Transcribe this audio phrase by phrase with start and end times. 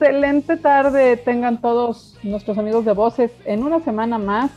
[0.00, 4.52] excelente tarde tengan todos nuestros amigos de Voces en una semana más.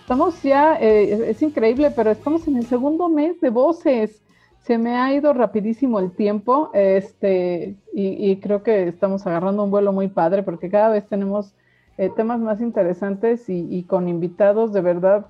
[0.00, 4.20] Estamos ya, eh, es, increíble, pero estamos en el segundo mes de Voces.
[4.58, 9.92] Se me ha ido rapidísimo el tiempo este, y, creo que estamos agarrando un vuelo
[9.92, 11.54] muy padre porque cada vez tenemos
[11.96, 15.26] eh, temas más interesantes y, con invitados de verdad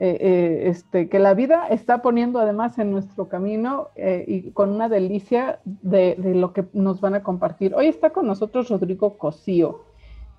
[0.00, 4.70] eh, eh, este, que la vida está poniendo además en nuestro camino eh, y con
[4.70, 7.74] una delicia de, lo que nos van a compartir.
[7.74, 9.82] Hoy está con nosotros Rodrigo Cosío.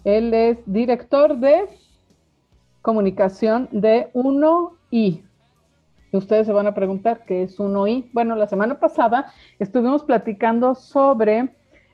[0.05, 1.65] Él es director de
[2.81, 5.23] comunicación de 1I.
[6.13, 8.11] Ustedes se van a preguntar qué es 1I.
[8.13, 11.49] Bueno, la semana pasada estuvimos platicando sobre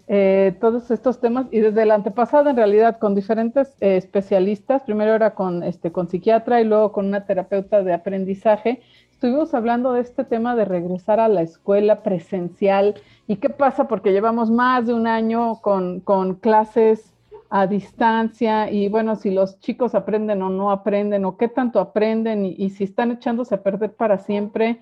[0.07, 5.15] eh, todos estos temas y desde la antepasada en realidad con diferentes eh, especialistas, primero
[5.15, 10.01] era con, este, con psiquiatra y luego con una terapeuta de aprendizaje, estuvimos hablando de
[10.01, 12.95] este tema de regresar a la escuela presencial.
[13.27, 17.11] Y qué pasa porque llevamos más de un año con, con clases
[17.49, 22.45] a distancia y bueno, si los chicos aprenden o no aprenden o qué tanto aprenden
[22.45, 24.81] y, y si están echándose a perder para siempre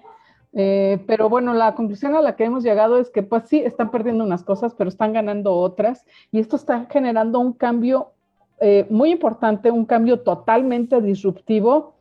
[0.56, 3.90] eh, pero bueno, la conclusión a la que hemos llegado es que pues sí, están
[3.90, 8.12] perdiendo unas cosas, pero están ganando otras y esto está generando un cambio
[8.60, 11.96] eh, muy importante, un cambio totalmente disruptivo.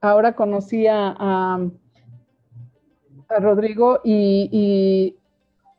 [0.00, 1.58] Ahora conocí a,
[3.36, 5.16] Rodrigo y, y,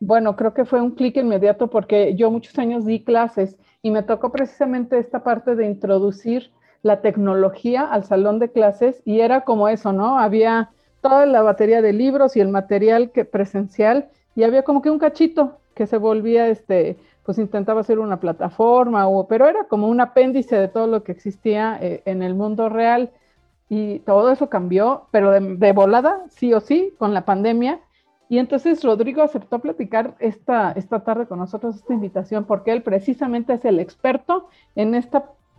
[0.01, 4.03] bueno, creo que fue un clic inmediato porque yo muchos años di clases y me
[4.03, 6.51] tocó precisamente esta parte de introducir
[6.81, 10.19] la tecnología al salón de clases y era como eso, ¿no?
[10.19, 10.71] Había
[11.05, 14.97] toda la batería de libros y el material que, presencial y había como que un
[14.97, 20.01] cachito que se volvía, este, pues intentaba hacer una plataforma, o, pero era como un
[20.01, 23.11] apéndice de todo lo que existía eh, en el mundo real
[23.69, 27.81] y todo eso cambió, pero de, volada, sí o sí, con la pandemia.
[28.27, 33.53] Y entonces Rodrigo aceptó platicar esta, esta tarde con nosotros esta invitación porque él precisamente
[33.53, 34.95] es el experto en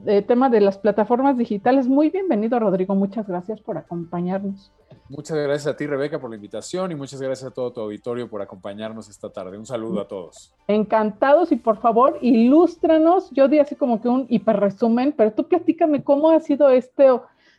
[0.00, 1.88] este tema de las plataformas digitales.
[1.88, 2.94] Muy bienvenido, Rodrigo.
[2.94, 4.70] Muchas gracias por acompañarnos.
[5.08, 8.28] Muchas gracias a ti, Rebeca, por la invitación y muchas gracias a todo tu auditorio
[8.28, 9.56] por acompañarnos esta tarde.
[9.56, 10.52] Un saludo a todos.
[10.66, 13.30] Encantados y por favor, ilústranos.
[13.30, 17.06] Yo di así como que un hiperresumen, pero tú platícame cómo ha sido este,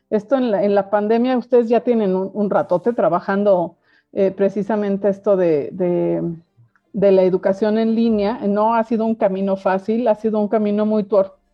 [0.09, 1.37] esto en la, pandemia.
[1.37, 3.75] Ustedes ya tienen un, ratote trabajando
[4.11, 8.39] eh, precisamente esto de, de, la educación en línea.
[8.45, 11.05] No ha sido un camino fácil, ha sido un camino muy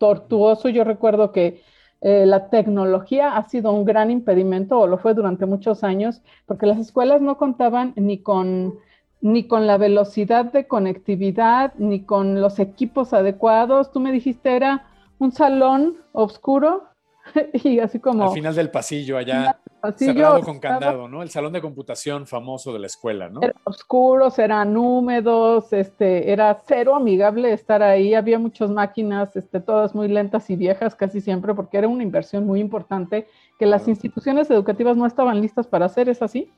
[0.04, 0.68] tortuoso.
[0.68, 1.62] Yo recuerdo que
[2.02, 6.66] eh, la tecnología ha sido un gran impedimento, o lo fue durante muchos años, porque
[6.66, 8.74] las escuelas no contaban ni con,
[9.22, 13.92] ni con la velocidad de conectividad, ni con los equipos adecuados.
[13.92, 14.84] Tú me dijiste era
[15.18, 16.93] un salón oscuro
[17.52, 18.24] y así como...
[18.24, 19.58] Al final del pasillo, allá
[19.96, 21.22] cerrado con candado, ¿no?
[21.22, 23.40] El salón de computación famoso de la escuela, ¿no?
[23.42, 29.94] Eran oscuros, eran húmedos, este, era cero amigable estar ahí, había muchas máquinas, este, todas
[29.94, 33.26] muy lentas y viejas casi siempre, porque era una inversión muy importante
[33.58, 36.50] que las instituciones educativas no estaban listas para hacer, ¿es así?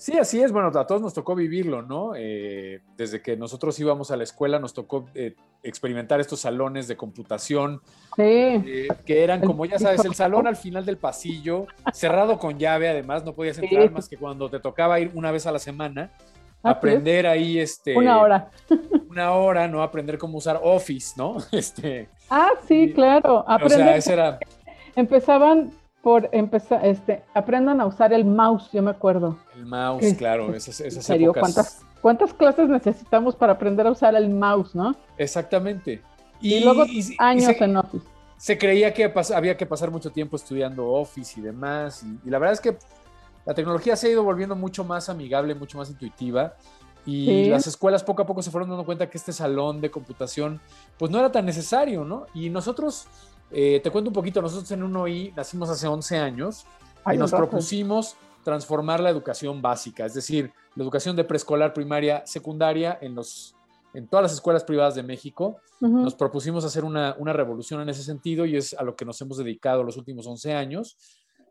[0.00, 0.50] Sí, así es.
[0.50, 2.12] Bueno, a todos nos tocó vivirlo, ¿no?
[2.16, 6.96] Eh, desde que nosotros íbamos a la escuela nos tocó eh, experimentar estos salones de
[6.96, 7.82] computación,
[8.16, 8.22] sí.
[8.22, 12.88] Eh, que eran, como ya sabes, el salón al final del pasillo, cerrado con llave,
[12.88, 16.10] además, no podías entrar más que cuando te tocaba ir una vez a la semana,
[16.62, 17.94] aprender ahí, este...
[17.94, 18.50] Una hora.
[19.10, 19.82] Una hora, ¿no?
[19.82, 21.36] Aprender cómo usar Office, ¿no?
[21.52, 22.08] Este...
[22.30, 23.44] Ah, sí, claro.
[23.46, 23.80] Aprender.
[23.80, 24.38] O sea, ese era...
[24.96, 25.72] Empezaban
[26.02, 29.38] por empezar, este, aprendan a usar el mouse, yo me acuerdo.
[29.54, 31.32] El mouse, claro, esas, esas serio?
[31.32, 34.96] ¿Cuántas, ¿Cuántas clases necesitamos para aprender a usar el mouse, no?
[35.18, 36.02] Exactamente.
[36.40, 36.84] Y, luego
[37.18, 38.06] años en Office.
[38.38, 42.54] Se creía que había que pasar mucho tiempo estudiando Office y demás, y, la verdad
[42.54, 42.78] es que
[43.44, 46.54] la tecnología se ha ido volviendo mucho más amigable, mucho más intuitiva.
[47.06, 50.60] Y las escuelas poco a poco se fueron dando cuenta que este salón de computación
[50.98, 52.26] pues no era tan necesario, ¿no?
[52.34, 53.06] Y nosotros
[53.52, 56.66] eh, te cuento un poquito, nosotros en 1I nacimos hace 11 años
[57.12, 62.98] y nos propusimos transformar la educación básica, es decir, la educación de preescolar, primaria, secundaria
[63.00, 63.54] en, los,
[63.92, 65.56] en todas las escuelas privadas de México.
[65.80, 69.20] Nos propusimos hacer una, una, revolución en ese sentido y es a lo que nos
[69.22, 70.96] hemos dedicado los últimos 11 años.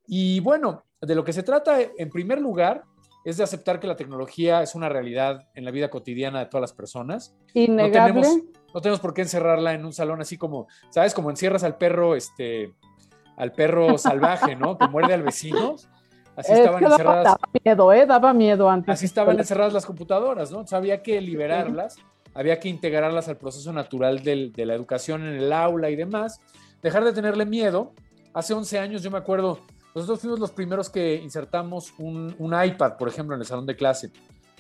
[0.08, 2.84] Y bueno, de lo que se trata, en primer lugar,
[3.26, 6.62] es de aceptar que la tecnología es una realidad en la vida cotidiana de todas
[6.62, 7.36] las personas.
[7.54, 8.22] Innegable.
[8.22, 11.14] No no tenemos por qué encerrarla en un salón así como, ¿sabes?
[11.14, 12.74] Como encierras al perro, este,
[13.38, 14.78] al perro salvaje, ¿no?
[14.78, 15.76] Que muerde al vecino.
[16.36, 17.24] Así estaban encerradas.
[17.26, 18.06] Daba miedo, ¿eh?
[18.06, 18.94] Daba miedo antes.
[18.94, 20.58] Así estaban encerradas las computadoras, ¿no?
[20.58, 21.98] Entonces había que liberarlas,
[22.34, 26.40] había que integrarlas al proceso natural de la educación en el aula y demás.
[26.82, 27.94] Dejar de tenerle miedo.
[28.34, 29.60] Hace 11 años, yo me acuerdo,
[29.96, 34.12] nosotros fuimos los primeros que insertamos un, iPad, por ejemplo, en el salón de clase.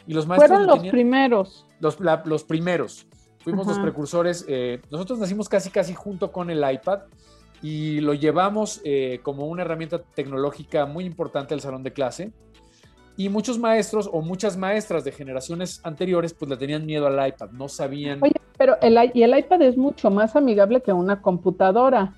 [0.07, 1.65] Y los maestros Fueron los primeros.
[1.79, 3.05] Los, los primeros.
[3.39, 4.45] fuimos los precursores.
[4.47, 7.01] Eh, nosotros nacimos casi, casi junto con el iPad
[7.61, 12.31] y lo llevamos eh, como una herramienta tecnológica muy importante al salón de clase.
[13.17, 17.49] Y muchos maestros o muchas maestras de generaciones anteriores pues le tenían miedo al iPad,
[17.51, 18.19] no sabían.
[18.23, 22.15] Oye, pero el, y el iPad es mucho más amigable que una computadora.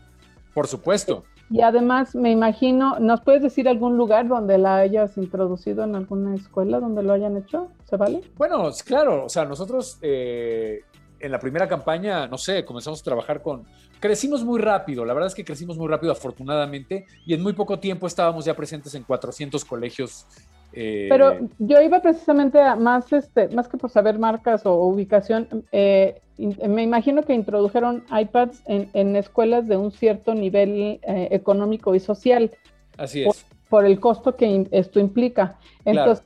[0.53, 1.23] Por supuesto.
[1.51, 6.33] Y además, me imagino, ¿nos puedes decir algún lugar donde la hayas introducido en alguna
[6.36, 7.68] escuela donde lo hayan hecho?
[7.83, 8.21] ¿Se vale?
[8.38, 10.81] Bueno, claro, o sea, nosotros eh,
[11.19, 13.65] en la primera campaña, no sé, comenzamos a trabajar con...
[14.00, 17.80] Crecimos muy rápido, la verdad es que crecimos muy rápido afortunadamente y en muy poco
[17.80, 20.25] tiempo estábamos ya presentes en 400 colegios.
[20.74, 25.65] Eh, Pero yo iba precisamente a más, este, más que por saber marcas o ubicación,
[25.71, 31.99] eh, me imagino que introdujeron iPads en, escuelas de un cierto nivel eh, económico y
[31.99, 32.51] social.
[32.97, 33.45] Así es.
[33.69, 35.57] Por, el costo que esto implica.
[35.85, 36.25] Entonces,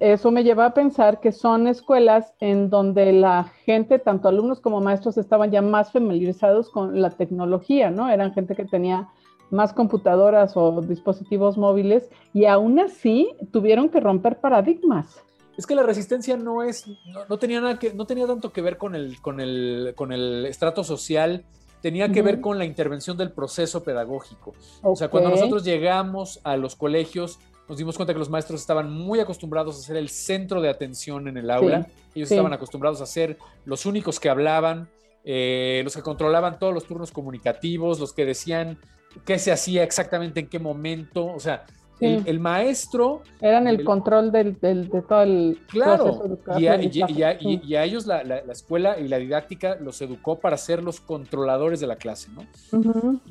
[0.00, 4.80] eso me lleva a pensar que son escuelas en donde la gente, tanto alumnos como
[4.80, 8.10] maestros, estaban ya más familiarizados con la tecnología, ¿no?
[8.10, 9.08] Eran gente que tenía
[9.50, 15.22] más computadoras o dispositivos móviles y aún así tuvieron que romper paradigmas.
[15.56, 16.86] Es que la resistencia no es,
[17.28, 20.46] no, tenía nada que, no tenía tanto que ver con el, con el, con el
[20.46, 21.44] estrato social,
[21.80, 24.54] tenía que ver con la intervención del proceso pedagógico.
[24.82, 28.90] O sea, cuando nosotros llegamos a los colegios, nos dimos cuenta que los maestros estaban
[28.90, 31.86] muy acostumbrados a ser el centro de atención en el aula.
[32.14, 34.88] Ellos estaban acostumbrados a ser los únicos que hablaban,
[35.24, 38.78] eh, los que controlaban todos los turnos comunicativos, los que decían
[39.24, 41.26] qué se hacía exactamente en qué momento.
[41.26, 41.64] O sea,
[42.00, 43.22] el, maestro...
[43.40, 48.20] Eran el, control del, de todo el claro, y a, y, a, ellos la,
[48.50, 52.46] escuela y la didáctica los educó para ser los controladores de la clase, ¿no?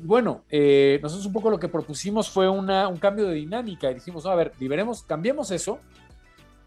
[0.02, 3.94] Bueno, eh, nosotros un poco lo que propusimos fue una, un cambio de dinámica y
[3.94, 5.78] dijimos, a ver, liberemos, cambiemos eso,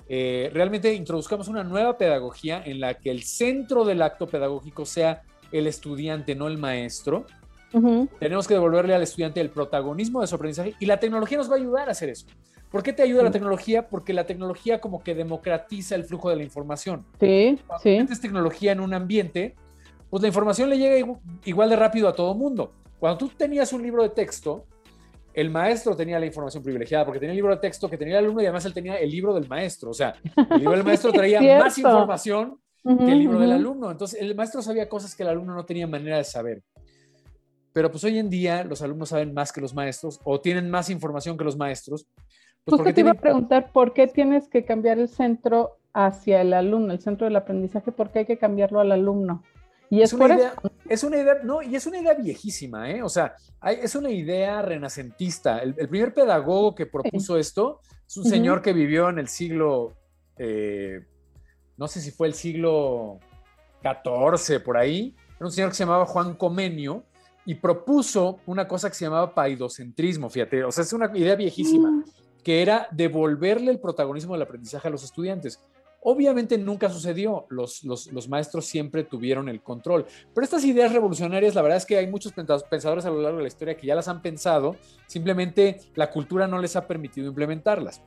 [0.09, 5.23] eh, realmente introduzcamos una nueva pedagogía en la que el centro del acto pedagógico sea
[5.51, 7.25] el estudiante, no el maestro,
[8.19, 11.55] tenemos que devolverle al estudiante el protagonismo de su aprendizaje y la tecnología nos va
[11.55, 12.25] a ayudar a hacer eso.
[12.71, 13.87] ¿Por qué te ayuda la tecnología?
[13.87, 17.05] Porque la tecnología como que democratiza el flujo de la información.
[17.19, 17.97] Sí, Cuando sí.
[17.97, 19.55] metes tecnología en un ambiente,
[20.09, 22.73] pues la información le llega igual de rápido a todo mundo.
[22.99, 24.65] Cuando tú tenías un libro de texto,
[25.33, 28.25] el maestro tenía la información privilegiada porque tenía el libro de texto que tenía el
[28.25, 29.91] alumno y además él tenía el libro del maestro.
[29.91, 33.91] O sea, el libro del maestro traía más información que el libro del alumno.
[33.91, 36.63] Entonces, el maestro sabía cosas que el alumno no tenía manera de saber.
[37.77, 40.89] Pero pues hoy en día los alumnos saben más que los maestros o tienen más
[40.89, 42.07] información que los maestros.
[42.63, 46.53] Pues Justo te iba a preguntar por qué tienes que cambiar el centro hacia el
[46.53, 49.43] alumno, el centro del aprendizaje, por qué hay que cambiarlo al alumno.
[49.91, 50.53] Y es, una idea,
[50.89, 53.03] es una idea, no, y es una idea viejísima, ¿eh?
[53.03, 55.59] O sea, es una idea renacentista.
[55.59, 59.93] El, primer pedagogo que propuso esto es un señor que vivió en el siglo,
[60.39, 61.05] eh,
[61.77, 63.19] no sé si fue el siglo
[63.83, 65.15] XIV, por ahí.
[65.35, 67.03] Era un señor que se llamaba Juan Comenio,
[67.47, 71.89] y propuso una cosa que se llamaba paidocentrismo, fíjate, o sea, es una idea viejísima,
[71.89, 72.03] mm.
[72.43, 75.57] que era devolverle el protagonismo del aprendizaje a los estudiantes.
[76.01, 81.61] Obviamente nunca sucedió, los, los, maestros siempre tuvieron el control, pero estas ideas revolucionarias, la
[81.61, 82.33] verdad es que hay muchos
[82.69, 84.75] pensadores a lo largo de la historia que ya las han pensado,
[85.07, 88.01] simplemente la cultura no les ha permitido implementarlas.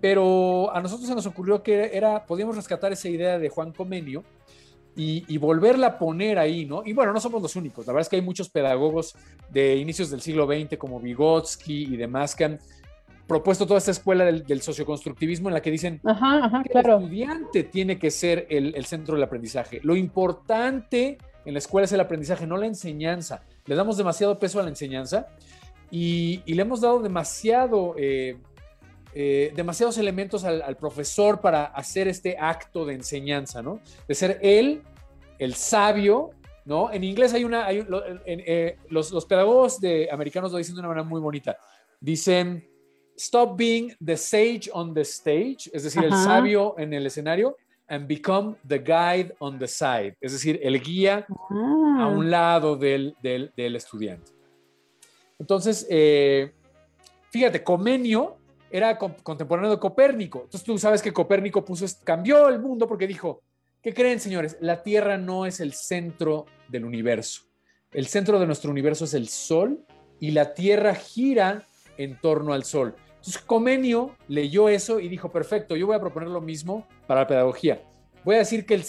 [0.00, 4.24] Pero a nosotros se nos ocurrió que era, podíamos rescatar esa idea de Juan Comenio,
[4.96, 6.82] y, volverla a poner ahí, ¿no?
[6.84, 9.14] Y bueno, no somos los únicos, la verdad es que hay muchos pedagogos
[9.50, 12.58] de inicios del siglo XX como Vygotsky y demás que han
[13.26, 18.10] propuesto toda esta escuela del, socioconstructivismo en la que dicen que el estudiante tiene que
[18.10, 19.80] ser el, centro del aprendizaje.
[19.82, 23.42] Lo importante en la escuela es el aprendizaje, no la enseñanza.
[23.64, 25.28] Le damos demasiado peso a la enseñanza
[25.90, 27.94] y, le hemos dado demasiado...
[27.96, 28.36] Eh,
[29.14, 33.80] eh, demasiados elementos al, profesor para hacer este acto de enseñanza, ¿no?
[34.08, 34.82] De ser él,
[35.38, 36.30] el sabio,
[36.64, 36.90] ¿no?
[36.90, 41.20] En inglés hay una, eh, los, pedagogos de, americanos lo dicen de una manera muy
[41.20, 41.58] bonita.
[42.00, 42.66] Dicen,
[43.16, 47.56] stop being the sage on the stage, es decir, el sabio en el escenario,
[47.88, 52.30] and become the guide on the side, es decir, el guía a un ah.
[52.30, 53.14] lado del,
[53.56, 54.32] estudiante.
[55.38, 56.52] Entonces, eh,
[57.30, 58.38] fíjate, Comenio
[58.72, 60.40] era contemporáneo de Copérnico.
[60.44, 63.42] Entonces tú sabes que Copérnico puso, cambió el mundo porque dijo,
[63.82, 64.56] ¿qué creen señores?
[64.60, 67.42] La Tierra no es el centro del universo.
[67.92, 69.84] El centro de nuestro universo es el Sol
[70.18, 71.62] y la Tierra gira
[71.98, 72.94] en torno al Sol.
[73.08, 77.26] Entonces Comenio leyó eso y dijo, perfecto, yo voy a proponer lo mismo para la
[77.26, 77.82] pedagogía.
[78.24, 78.84] Voy a decir que el,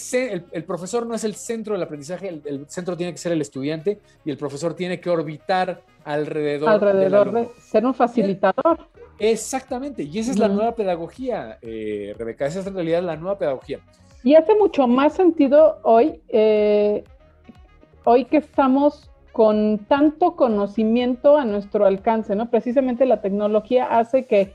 [0.51, 3.99] el, profesor no es el centro del aprendizaje, el, centro tiene que ser el estudiante
[4.23, 6.69] y el profesor tiene que orbitar alrededor.
[6.69, 8.87] Alrededor de ser un facilitador.
[9.20, 13.38] Exactamente, y esa es la nueva pedagogía, eh, Rebeca, esa es en realidad la nueva
[13.38, 13.79] pedagogía.
[14.24, 17.03] Y hace mucho más sentido hoy, eh,
[18.05, 22.50] hoy que estamos con tanto conocimiento a nuestro alcance, ¿no?
[22.50, 24.53] Precisamente la tecnología hace que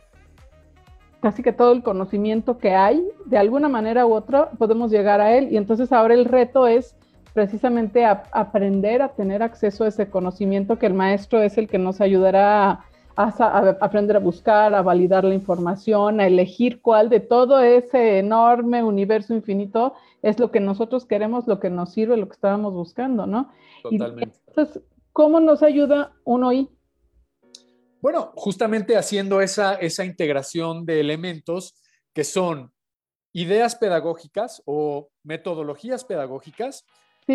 [1.20, 5.36] casi que todo el conocimiento que hay, de alguna manera u otra, podemos llegar a
[5.36, 5.48] él.
[5.52, 6.96] Y entonces ahora el reto es
[7.34, 12.00] precisamente aprender a tener acceso a ese conocimiento que el maestro es el que nos
[12.00, 12.84] ayudará a,
[13.18, 19.34] aprender a buscar, a validar la información, a elegir cuál de todo ese enorme universo
[19.34, 23.50] infinito es lo que nosotros queremos, lo que nos sirve, lo que estábamos buscando, ¿no?
[23.82, 24.38] Totalmente.
[24.46, 24.82] entonces,
[25.12, 26.68] ¿cómo nos ayuda uno y
[28.00, 31.74] bueno, justamente haciendo esa, esa integración de elementos
[32.12, 32.72] que son
[33.32, 36.84] ideas pedagógicas o metodologías pedagógicas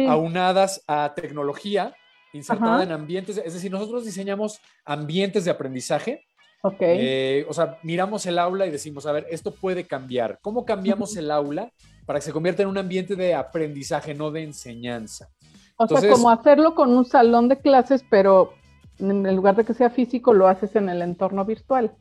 [0.08, 1.94] aunadas a tecnología
[2.34, 6.26] insertada en ambientes, es decir, nosotros diseñamos ambientes de aprendizaje.
[6.62, 6.78] Ok.
[6.80, 10.40] Eh, o sea, miramos el aula y decimos, a ver, esto puede cambiar.
[10.42, 11.72] ¿Cómo cambiamos el aula
[12.06, 15.30] para que se convierta en un ambiente de aprendizaje, no de enseñanza?
[15.76, 18.54] O sea, como hacerlo con un salón de clases, pero
[19.00, 21.92] en lugar de que sea físico, lo haces en el entorno virtual.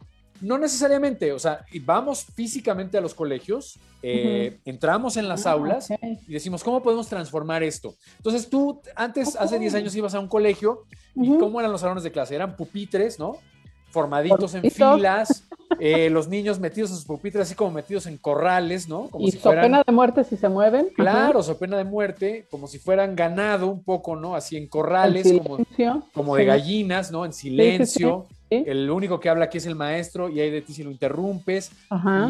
[0.42, 5.88] No necesariamente, o sea, vamos físicamente a los colegios, eh, entramos en las ah, aulas
[6.26, 7.94] y decimos, ¿cómo podemos transformar esto?
[8.16, 10.82] Entonces tú antes, hace 10 años ibas a un colegio
[11.14, 12.34] y ¿cómo eran los salones de clase?
[12.34, 13.36] Eran pupitres, ¿no?
[13.90, 15.46] Formaditos en filas,
[15.78, 19.08] eh, los niños metidos en sus pupitres, así como metidos en corrales, ¿no?
[19.08, 20.88] Como y si pena de muerte si se mueven.
[20.96, 24.34] Claro, so pena de muerte, como si fueran ganado un poco, ¿no?
[24.34, 25.58] Así en corrales, como,
[26.12, 27.24] como de gallinas, ¿no?
[27.24, 28.26] En silencio.
[28.66, 31.72] El único que habla aquí es el maestro y hay de ti si lo interrumpes.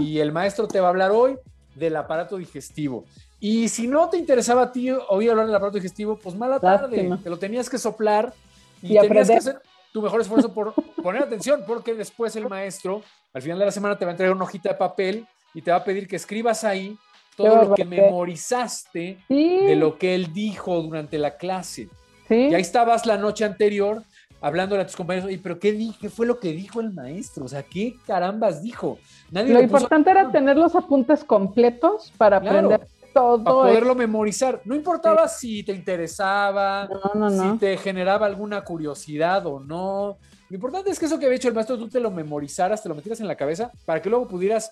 [0.01, 1.37] Y el maestro te va a hablar hoy
[1.75, 3.05] del aparato digestivo.
[3.41, 7.19] Y si no te interesaba a ti oír hablar del aparato digestivo, pues mala tarde,
[7.23, 8.33] te lo tenías que soplar
[8.81, 9.63] y, tenías que hacer
[9.93, 13.03] tu mejor esfuerzo por poner atención, porque después el maestro
[13.35, 15.71] al final de la semana te va a entregar una hojita de papel y te
[15.71, 16.97] va a pedir que escribas ahí
[17.37, 21.89] todo lo que memorizaste de lo que él dijo durante la clase.
[22.29, 24.03] Y ahí estabas la noche anterior
[24.43, 25.59] hablando a tus compañeros, y pero.
[25.59, 27.45] ¿qué fue lo que dijo el maestro?
[27.45, 28.99] O sea, ¿qué carambas dijo?
[29.31, 33.43] Nadie lo importante era tener los apuntes completos para aprender todo.
[33.43, 34.61] Para poderlo memorizar.
[34.65, 36.89] No importaba si te interesaba,
[37.31, 40.19] si te generaba alguna curiosidad o no.
[40.49, 42.89] Lo importante es que eso que había hecho el maestro tú te lo memorizaras, te
[42.89, 44.71] lo metieras en la cabeza para que luego pudieras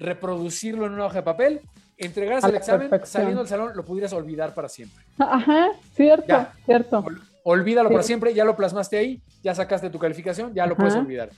[0.00, 1.60] reproducirlo en una hoja de papel,
[1.96, 5.04] entregaras el examen, saliendo del salón, lo pudieras olvidar para siempre.
[5.18, 7.04] Ajá, cierto, cierto.
[7.44, 11.30] Olvídalo para siempre, ya lo plasmaste ahí, ya sacaste tu calificación, ya lo puedes olvidar.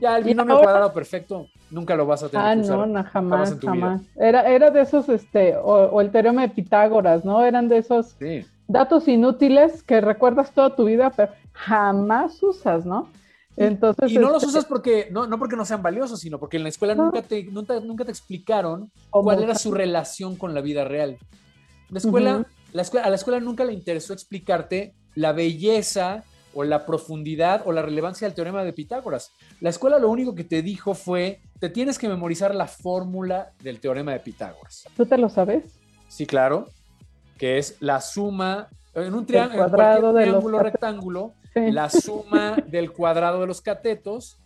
[0.00, 2.46] Ya el binomio cuadrado perfecto, nunca lo vas a tener.
[2.46, 4.02] Ah, no, no, jamás, jamás.
[4.14, 7.44] Era, era de esos, este, o, el teorema de Pitágoras, ¿no?
[7.44, 8.14] Eran de esos
[8.68, 13.08] datos inútiles que recuerdas toda tu vida, pero jamás usas, ¿no?
[13.56, 16.64] Entonces, y no los usas porque no, no porque no sean valiosos, sino porque en
[16.64, 20.84] la escuela nunca, te, nunca, nunca te explicaron cuál era su relación con la vida
[20.84, 21.16] real.
[21.88, 26.86] La escuela, la escuela, a la escuela nunca le interesó explicarte la belleza o la
[26.86, 29.32] profundidad o la relevancia del teorema de Pitágoras.
[29.60, 33.80] La escuela lo único que te dijo fue, te tienes que memorizar la fórmula del
[33.80, 34.84] teorema de Pitágoras.
[34.96, 35.80] ¿Tú te lo sabes?
[36.08, 36.68] Sí, claro,
[37.38, 43.60] que es la suma en un triángulo, triángulo rectángulo la suma del cuadrado de los
[43.60, 44.38] catetos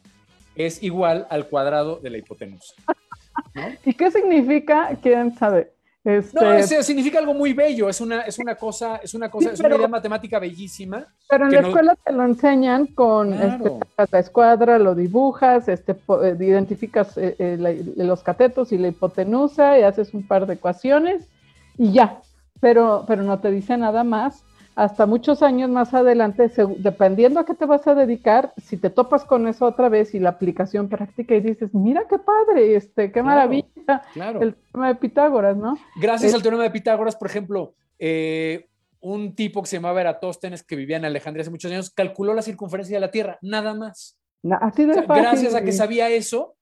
[0.54, 2.74] es igual al cuadrado de la hipotenusa.
[3.84, 4.90] ¿Y qué significa?
[5.00, 5.72] ¿Quién sabe?
[6.08, 6.40] Este...
[6.40, 9.76] No, significa algo muy bello, es una, es una cosa, es una cosa, es una
[9.76, 11.04] idea matemática bellísima.
[11.28, 13.70] Pero en la escuela te lo enseñan con este,
[14.10, 19.82] la escuadra, lo dibujas, este, eh, identificas eh, eh, los catetos y la hipotenusa y
[19.82, 21.28] haces un par de ecuaciones
[21.76, 22.22] y ya,
[22.58, 24.44] pero, pero no te dice nada más
[24.78, 29.24] hasta muchos años más adelante, dependiendo a qué te vas a dedicar, si te topas
[29.24, 33.20] con eso otra vez y la aplicación práctica y dices, mira qué padre, este, qué
[33.20, 33.66] maravilla,
[34.14, 35.76] el teorema de Pitágoras, ¿no?
[36.00, 38.68] Gracias al teorema de Pitágoras, por ejemplo, eh,
[39.00, 42.42] un tipo que se llamaba Eratóstenes, que vivía en Alejandría hace muchos años, calculó la
[42.42, 44.16] circunferencia de la Tierra, nada más.
[44.60, 46.54] Así de Gracias a que sabía eso,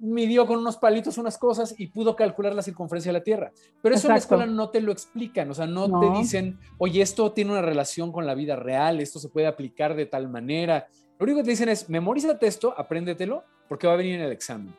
[0.00, 3.52] midió con unos palitos unas cosas y pudo calcular la circunferencia de la Tierra.
[3.82, 7.02] Pero eso en la escuela no te lo explican, o sea, no, te dicen, oye,
[7.02, 10.86] esto tiene una relación con la vida real, esto se puede aplicar de tal manera.
[11.18, 14.32] Lo único que te dicen es, memorízate esto, apréndetelo, porque va a venir en el
[14.32, 14.74] examen.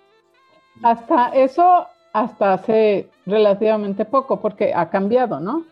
[0.83, 5.65] Hasta eso, hasta hace relativamente poco, porque ha cambiado, ¿no?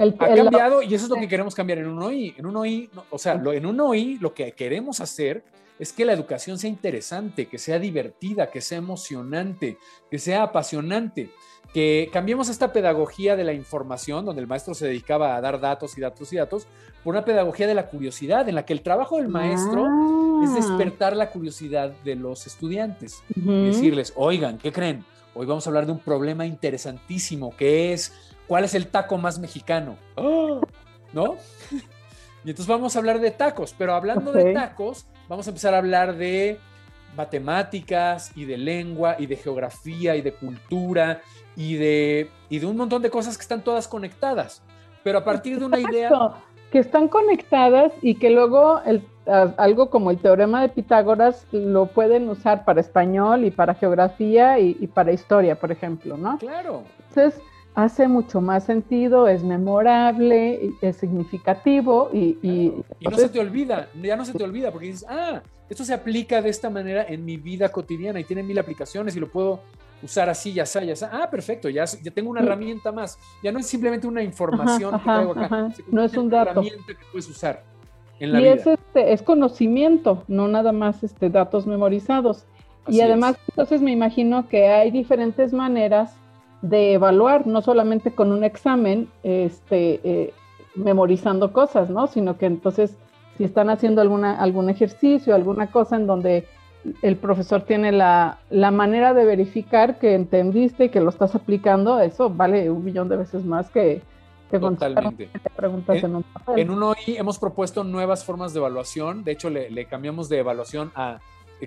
[0.00, 2.34] ha cambiado y eso es lo que queremos cambiar en un OI.
[2.38, 5.44] En un OI, o sea, lo, en un OI lo que queremos hacer
[5.80, 9.78] es que la educación sea interesante, que sea divertida, que sea emocionante,
[10.10, 11.30] que sea apasionante,
[11.72, 15.96] que cambiemos esta pedagogía de la información, donde el maestro se dedicaba a dar datos
[15.96, 16.66] y datos y datos,
[17.02, 19.86] por una pedagogía de la curiosidad, en la que el trabajo del maestro
[20.44, 20.54] es ah.
[20.54, 23.22] despertar la curiosidad de los estudiantes.
[23.34, 25.02] Decirles, oigan, ¿qué creen?
[25.32, 28.12] Hoy vamos a hablar de un problema interesantísimo que es
[28.46, 29.96] ¿cuál es el taco más mexicano?
[31.14, 31.36] ¿No?
[32.42, 35.78] Y entonces vamos a hablar de tacos, pero hablando de tacos, vamos a empezar a
[35.78, 36.58] hablar de
[37.16, 41.20] matemáticas y de lengua y de geografía y de cultura
[41.56, 44.60] y de, y de un montón de cosas que están todas conectadas.
[45.04, 46.10] Pero a partir de una idea...
[46.72, 49.04] Que están conectadas y que luego el,
[49.56, 54.76] algo como el teorema de Pitágoras lo pueden usar para español y para geografía y,
[54.78, 56.38] y para historia, por ejemplo, ¿no?
[56.38, 56.84] Claro.
[57.08, 57.42] Entonces,
[57.74, 62.38] hace mucho más sentido, es memorable, es significativo y...
[62.42, 65.94] Y, no se te olvida, ya no se te olvida porque dices, ah, esto se
[65.94, 69.60] aplica de esta manera en mi vida cotidiana y tiene mil aplicaciones y lo puedo
[70.02, 71.10] usar así, ya sea, ya sea.
[71.12, 73.18] Ah, perfecto, ya, ya tengo una herramienta más.
[73.42, 75.72] Ya no es simplemente una información que traigo acá.
[75.90, 76.60] No es un dato.
[76.60, 77.62] Una herramienta que puedes usar
[78.18, 78.54] en la y vida.
[78.54, 82.44] Es, este, es conocimiento, no nada más este, datos memorizados.
[82.88, 86.16] y además, entonces me imagino que hay diferentes maneras
[86.62, 90.34] de evaluar, no solamente con un examen, este, eh,
[90.74, 92.06] memorizando cosas, ¿no?
[92.06, 92.96] Sino que entonces,
[93.38, 96.46] si están haciendo alguna, algún ejercicio, alguna cosa en donde
[97.02, 102.30] el profesor tiene la, manera de verificar que entendiste y que lo estás aplicando, eso
[102.30, 104.02] vale un millón de veces más que,
[104.50, 105.28] que Totalmente.
[105.56, 106.58] preguntas en, un papel.
[106.58, 111.18] En uno hemos propuesto nuevas formas de evaluación, de hecho le, cambiamos de evaluación a,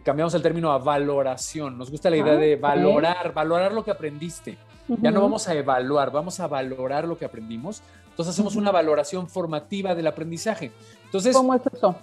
[0.04, 3.92] cambiamos el término a valoración, nos gusta la idea ah, de valorar, valorar lo que
[3.92, 4.58] aprendiste.
[4.88, 7.82] Ya no vamos a evaluar, vamos a valorar lo que aprendimos.
[8.10, 10.72] Entonces hacemos una valoración formativa del aprendizaje.
[11.06, 11.96] Entonces, ¿Cómo es eso?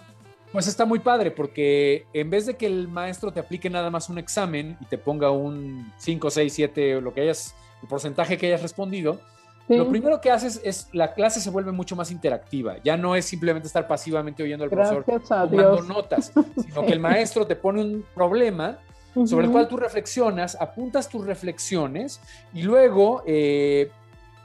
[0.53, 4.09] Pues está muy padre porque en vez de que el maestro te aplique nada más
[4.09, 8.47] un examen y te ponga un 5, 6, 7, lo que hayas, el porcentaje que
[8.47, 9.21] hayas respondido,
[9.69, 12.79] lo primero que haces es la clase se vuelve mucho más interactiva.
[12.83, 17.47] Ya no es simplemente estar pasivamente oyendo al profesor tomando notas, sino que el maestro
[17.47, 18.79] te pone un problema
[19.15, 22.21] sobre el cual tú reflexionas, apuntas tus reflexiones
[22.53, 23.91] y luego eh,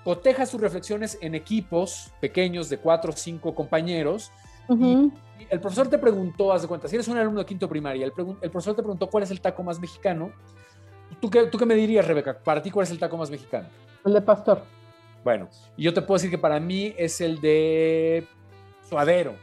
[0.04, 4.32] cotejas tus reflexiones en equipos pequeños de cuatro o cinco compañeros.
[4.69, 5.12] y,
[5.49, 8.12] el profesor te preguntó, haz de cuenta, si eres un alumno de quinto primaria, el,
[8.12, 10.32] profesor te preguntó cuál es el taco más mexicano.
[11.19, 12.39] ¿Tú qué, ¿Tú qué me dirías, Rebeca?
[12.39, 13.67] Para ti, ¿cuál es el taco más mexicano?
[14.06, 14.63] El de pastor.
[15.23, 18.28] Bueno, y yo te puedo decir que para mí es el de
[18.88, 19.36] suadero.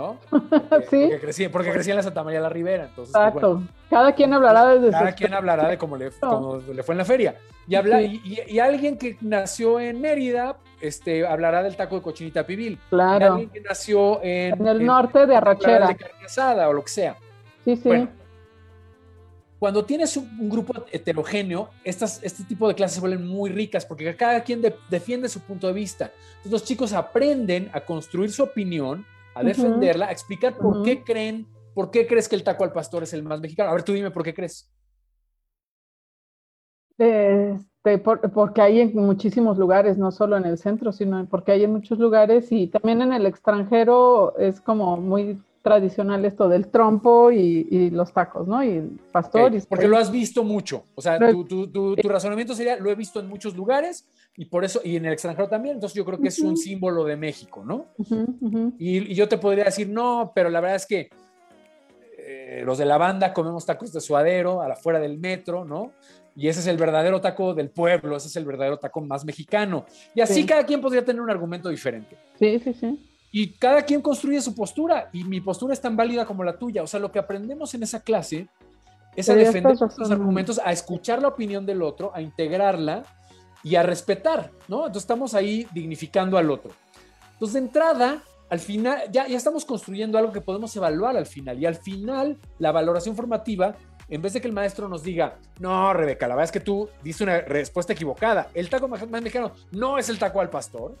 [0.00, 0.16] ¿No?
[0.70, 2.84] Porque, crecí, porque crecí en la Santa María la Ribera.
[2.84, 3.62] Entonces, pues, Exacto.
[3.88, 6.10] Cada quien hablará desde Cada quien hablará de cómo le,
[6.74, 7.34] le, fue en la feria.
[7.66, 12.78] Y, habla, y, alguien que nació en Mérida este, hablará del taco de cochinita pibil.
[12.88, 13.20] Claro.
[13.20, 15.88] Y alguien que nació en, en el norte de Arrachera.
[15.88, 17.16] De carne asada o lo que sea.
[17.64, 18.08] Sí, sí.
[19.58, 24.16] cuando tienes un, grupo heterogéneo, estas, este tipo de clases se vuelven muy ricas porque
[24.16, 26.10] cada quien defiende su punto de vista.
[26.28, 29.04] Entonces los chicos aprenden a construir su opinión
[29.40, 33.02] a defenderla, a explicar por qué creen, por qué crees que el taco al pastor
[33.02, 33.70] es el más mexicano.
[33.70, 34.70] A ver, tú dime por qué crees.
[36.98, 41.72] Este, porque hay en muchísimos lugares, no solo en el centro, sino porque hay en
[41.72, 47.90] muchos lugares y también en el extranjero es como muy tradicional esto del trompo y,
[47.90, 48.62] los tacos, ¿no?
[48.64, 49.52] Y el pastor.
[49.68, 50.84] porque lo has visto mucho.
[50.94, 54.96] O sea, tu, razonamiento sería, lo he visto en muchos lugares y por eso, y
[54.96, 57.86] en el extranjero también, entonces yo creo que es un símbolo de México, ¿no?
[58.78, 61.10] Y, yo te podría decir, no, pero la verdad es que
[62.18, 65.92] eh, los de la banda comemos tacos de suadero a la fuera del metro, ¿no?
[66.36, 69.84] Y ese es el verdadero taco del pueblo, ese es el verdadero taco más mexicano.
[70.14, 72.16] Y así cada quien podría tener un argumento diferente.
[72.38, 73.09] Sí, sí, sí.
[73.32, 76.82] Y cada quien construye su postura y mi postura es tan válida como la tuya.
[76.82, 78.48] O sea, lo que aprendemos en esa clase
[79.14, 83.04] es a defender nuestros argumentos, a escuchar la opinión del otro, a integrarla
[83.62, 84.78] y a respetar, ¿no?
[84.78, 86.72] Entonces estamos ahí dignificando al otro.
[87.34, 91.58] Entonces, de entrada, al final, ya, ya estamos construyendo algo que podemos evaluar al final.
[91.58, 93.76] Y al final, la valoración formativa,
[94.08, 96.88] en vez de que el maestro nos diga, no, Rebeca, la verdad es que tú
[97.02, 98.48] diste una respuesta equivocada.
[98.54, 100.96] El taco más mexicano no es el taco al pastor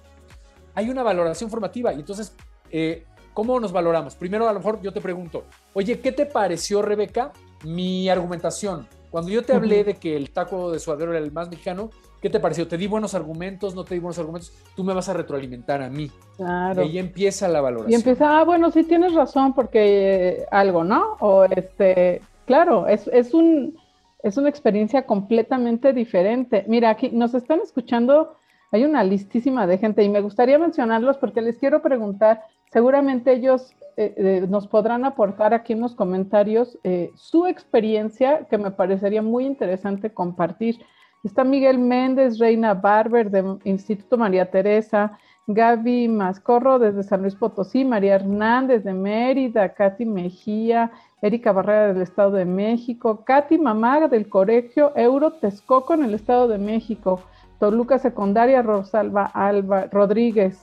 [0.74, 1.92] hay una valoración formativa.
[1.92, 2.34] Y entonces,
[2.70, 3.04] eh,
[3.34, 4.14] ¿cómo nos valoramos?
[4.14, 7.32] Primero, a lo mejor yo te pregunto, oye, ¿qué te pareció, Rebeca,
[7.64, 8.86] mi argumentación?
[9.10, 11.90] Cuando yo te hablé de que el taco de suadero era el más mexicano,
[12.22, 12.68] ¿qué te pareció?
[12.68, 13.74] ¿Te di buenos argumentos?
[13.74, 14.52] ¿No te di buenos argumentos?
[14.76, 16.10] Tú me vas a retroalimentar a mí.
[16.36, 16.82] Claro.
[16.82, 17.90] Y ahí empieza la valoración.
[17.90, 21.16] Y empieza, ah, bueno, sí tienes razón porque algo, ¿no?
[21.18, 23.76] O este, claro, es, es, un,
[24.22, 26.64] es una experiencia completamente diferente.
[26.68, 28.36] Mira, aquí nos están escuchando
[28.72, 33.74] hay una listísima de gente y me gustaría mencionarlos porque les quiero preguntar, seguramente ellos
[33.96, 39.22] eh, eh, nos podrán aportar aquí en los comentarios eh, su experiencia que me parecería
[39.22, 40.78] muy interesante compartir.
[41.24, 47.84] Está Miguel Méndez, Reina Barber del Instituto María Teresa, Gaby Mascorro desde San Luis Potosí,
[47.84, 54.28] María Hernández de Mérida, Katy Mejía, Erika Barrera del Estado de México, Katy Mamaga del
[54.28, 57.20] Colegio Euro Texcoco en el Estado de México,
[57.60, 60.58] Toluca Secundaria Rosalba Alba Rodríguez,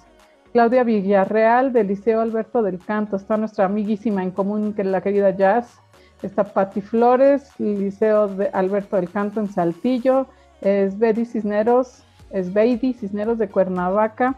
[0.51, 5.01] Claudia Villarreal del Liceo Alberto del Canto, está nuestra amiguísima en común, que es la
[5.01, 5.79] querida Jazz,
[6.23, 10.25] está Patti Flores, Liceo de Alberto del Canto en Saltillo,
[10.61, 14.35] es Betty Cisneros, es Beidi Cisneros de Cuernavaca,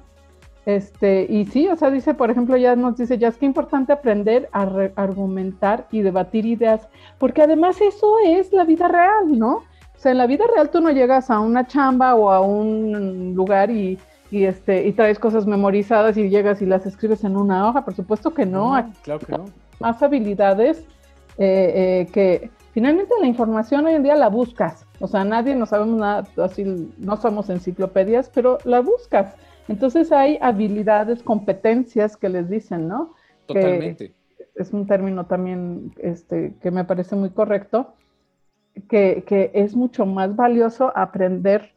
[0.65, 3.93] este, y sí, o sea, dice, por ejemplo, ya nos dice, ya es que importante
[3.93, 4.63] aprender a
[4.97, 9.63] argumentar y debatir ideas, porque además eso es la vida real, ¿no?
[9.99, 13.33] O sea, en la vida real tú no llegas a una chamba o a un
[13.35, 13.99] lugar y,
[14.31, 18.33] este, y traes cosas memorizadas y llegas y las escribes en una hoja, por supuesto
[18.33, 18.93] que no.
[19.03, 19.45] claro que no.
[19.81, 20.85] Más habilidades
[21.37, 24.85] eh, eh, que finalmente la información hoy en día la buscas.
[25.01, 26.63] O sea, nadie no sabemos nada, así
[26.97, 29.35] no somos enciclopedias, pero la buscas.
[29.67, 33.15] Entonces hay habilidades, competencias que les dicen, ¿no?
[33.47, 34.13] Totalmente.
[34.55, 37.95] es un término también este, que me parece muy correcto,
[38.87, 41.73] que, es mucho más valioso aprender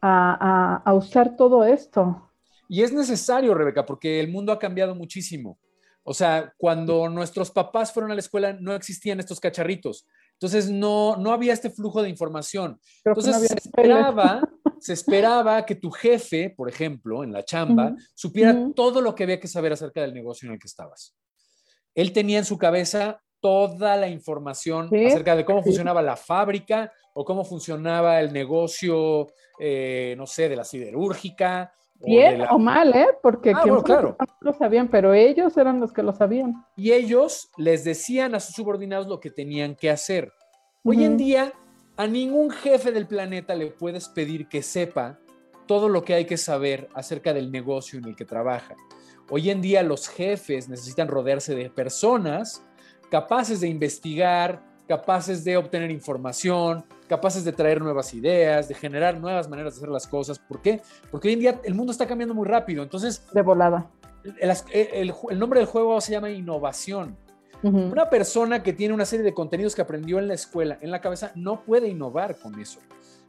[0.00, 2.30] a, usar todo esto.
[2.68, 5.58] Y es necesario, Rebeca, porque el mundo ha cambiado muchísimo.
[6.04, 10.06] O sea, cuando nuestros papás fueron a la escuela no existían estos cacharritos.
[10.32, 12.80] Entonces no, no había este flujo de información.
[13.04, 14.42] Entonces se esperaba
[14.82, 19.38] se esperaba que tu jefe, por ejemplo, en la chamba, supiera todo lo que había
[19.38, 21.14] que saber acerca del negocio en el que estabas.
[21.94, 27.24] Él tenía en su cabeza toda la información acerca de cómo funcionaba la fábrica o
[27.24, 29.26] cómo funcionaba el negocio,
[29.58, 31.74] eh, no sé, de la siderúrgica.
[32.00, 33.08] Bien o, mal, ¿eh?
[33.20, 34.16] Porque ah, claro.
[34.18, 36.64] no lo sabían, pero ellos eran los que lo sabían.
[36.76, 40.32] Y ellos les decían a sus subordinados lo que tenían que hacer.
[40.84, 41.52] Hoy en día
[41.96, 45.18] a ningún jefe del planeta le puedes pedir que sepa
[45.66, 48.74] todo lo que hay que saber acerca del negocio en el que trabaja.
[49.30, 52.64] Hoy en día los jefes necesitan rodearse de personas
[53.12, 59.50] capaces de investigar, capaces de obtener información, capaces de traer nuevas ideas, de generar nuevas
[59.50, 60.38] maneras de hacer las cosas.
[60.38, 60.80] ¿Por qué?
[61.10, 62.82] Porque hoy en día el mundo está cambiando muy rápido.
[62.82, 63.22] Entonces...
[63.34, 63.90] De volada.
[64.24, 67.18] el nombre del juego se llama innovación.
[67.62, 71.02] Una persona que tiene una serie de contenidos que aprendió en la escuela, en la
[71.02, 72.80] cabeza, no puede innovar con eso.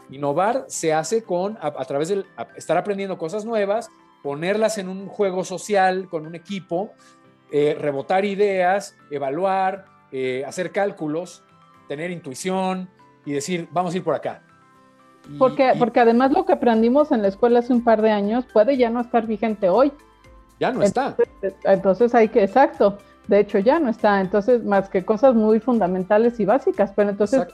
[0.10, 2.24] Innovar se hace con, a, través de
[2.56, 3.89] estar aprendiendo cosas nuevas,
[4.24, 6.93] ponerlas en un juego social con un equipo,
[7.54, 11.44] eh, rebotar ideas, evaluar, eh, hacer cálculos,
[11.88, 12.89] tener intuición
[13.26, 14.42] y decir, vamos a ir por acá.
[15.39, 18.76] porque, porque además lo que aprendimos en la escuela hace un par de años puede
[18.76, 19.94] ya no estar vigente hoy.
[20.60, 21.16] Ya no está.
[21.63, 26.39] entonces hay que, exacto de hecho ya no está, entonces más que cosas muy fundamentales
[26.39, 27.48] y básicas, pero entonces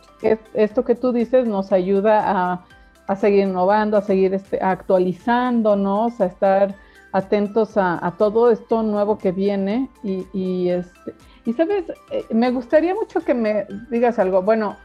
[0.54, 2.66] esto que tú dices nos ayuda
[3.08, 6.76] a, seguir innovando, a seguir este, actualizándonos, a estar
[7.12, 11.14] atentos a, todo esto nuevo que viene y, y, este,
[11.46, 14.78] y sabes, eh, me gustaría mucho que me digas algo, bueno,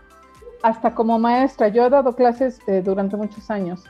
[0.62, 3.84] hasta como maestra, yo he dado clases eh, durante muchos años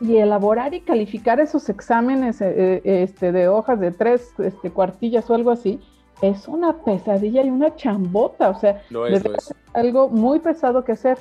[0.00, 5.34] y elaborar y calificar esos exámenes eh, este, de hojas de tres este, cuartillas o
[5.34, 5.80] algo así,
[6.22, 11.18] es una pesadilla y una chambota, o sea, es, algo muy pesado que hacer.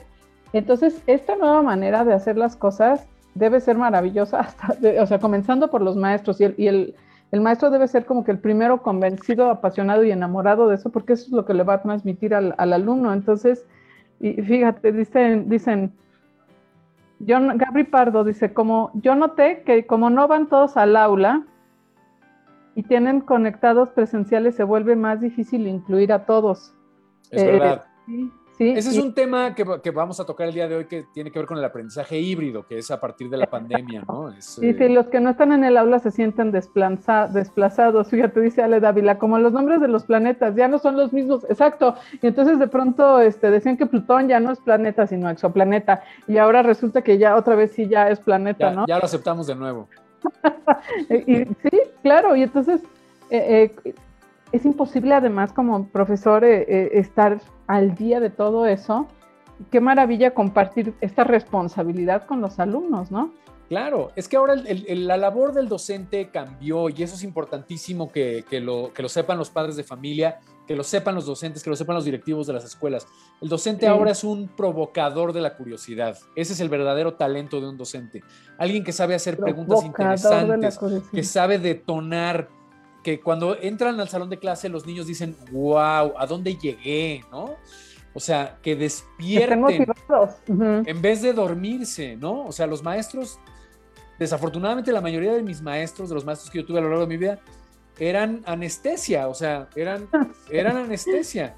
[0.54, 5.70] Entonces, esta nueva manera de hacer las cosas debe ser maravillosa, hasta o sea, comenzando
[5.70, 6.96] por los maestros y, el, y el,
[7.32, 11.14] el, maestro debe ser como que el primero convencido, apasionado y enamorado de eso, porque
[11.14, 13.14] eso es lo que le va a transmitir al, al alumno.
[13.14, 13.66] Entonces,
[14.20, 15.94] y fíjate, dicen, dicen,
[17.28, 21.44] John, Gabri Pardo dice, como yo noté que como no van todos al aula
[22.76, 26.74] y tienen conectados presenciales, se vuelve más difícil incluir a todos.
[27.32, 27.86] Es verdad.
[28.06, 31.32] Sí, ese es un tema que, vamos a tocar el día de hoy que tiene
[31.32, 34.32] que ver con el aprendizaje híbrido, que es a partir de la pandemia, ¿no?
[34.40, 38.10] sí, sí, eh, los que no están en el aula se sienten desplazados.
[38.10, 41.46] Fíjate, dice Ale Dávila, como los nombres de los planetas ya no son los mismos,
[41.50, 41.96] exacto.
[42.22, 46.04] Y entonces de pronto este, decían que Plutón ya no es planeta, sino exoplaneta.
[46.28, 48.86] Y ahora resulta que ya otra vez sí ya es planeta, ¿no?
[48.88, 49.88] Ya lo aceptamos de nuevo.
[51.10, 52.82] y, sí, claro, y entonces
[53.30, 53.96] eh, eh,
[54.52, 59.08] es imposible además como profesor eh, eh, estar al día de todo eso.
[59.72, 63.34] Qué maravilla compartir esta responsabilidad con los alumnos, ¿no?
[63.70, 68.94] Claro, es que ahora la labor del docente cambió y eso es importantísimo que, lo,
[68.94, 71.96] que, lo, sepan los padres de familia, que lo sepan los docentes, que lo sepan
[71.96, 73.08] los directivos de las escuelas.
[73.42, 76.16] El docente ahora es un provocador de la curiosidad.
[76.36, 78.22] Ese es el verdadero talento de un docente.
[78.60, 80.80] Alguien que sabe hacer preguntas interesantes,
[81.12, 82.50] que sabe detonar
[83.06, 87.24] que cuando entran al salón de clase los niños dicen, wow, ¿a dónde llegué?
[87.32, 87.52] ¿No?
[88.16, 89.64] O sea, que despierten
[90.88, 92.48] en vez de dormirse, ¿no?
[92.48, 93.38] O sea, los maestros
[94.18, 97.06] desafortunadamente la mayoría de mis maestros, de los maestros que yo tuve a lo largo
[97.06, 97.38] de mi vida,
[98.00, 100.08] eran anestesia, o sea, eran,
[100.50, 101.54] eran anestesia.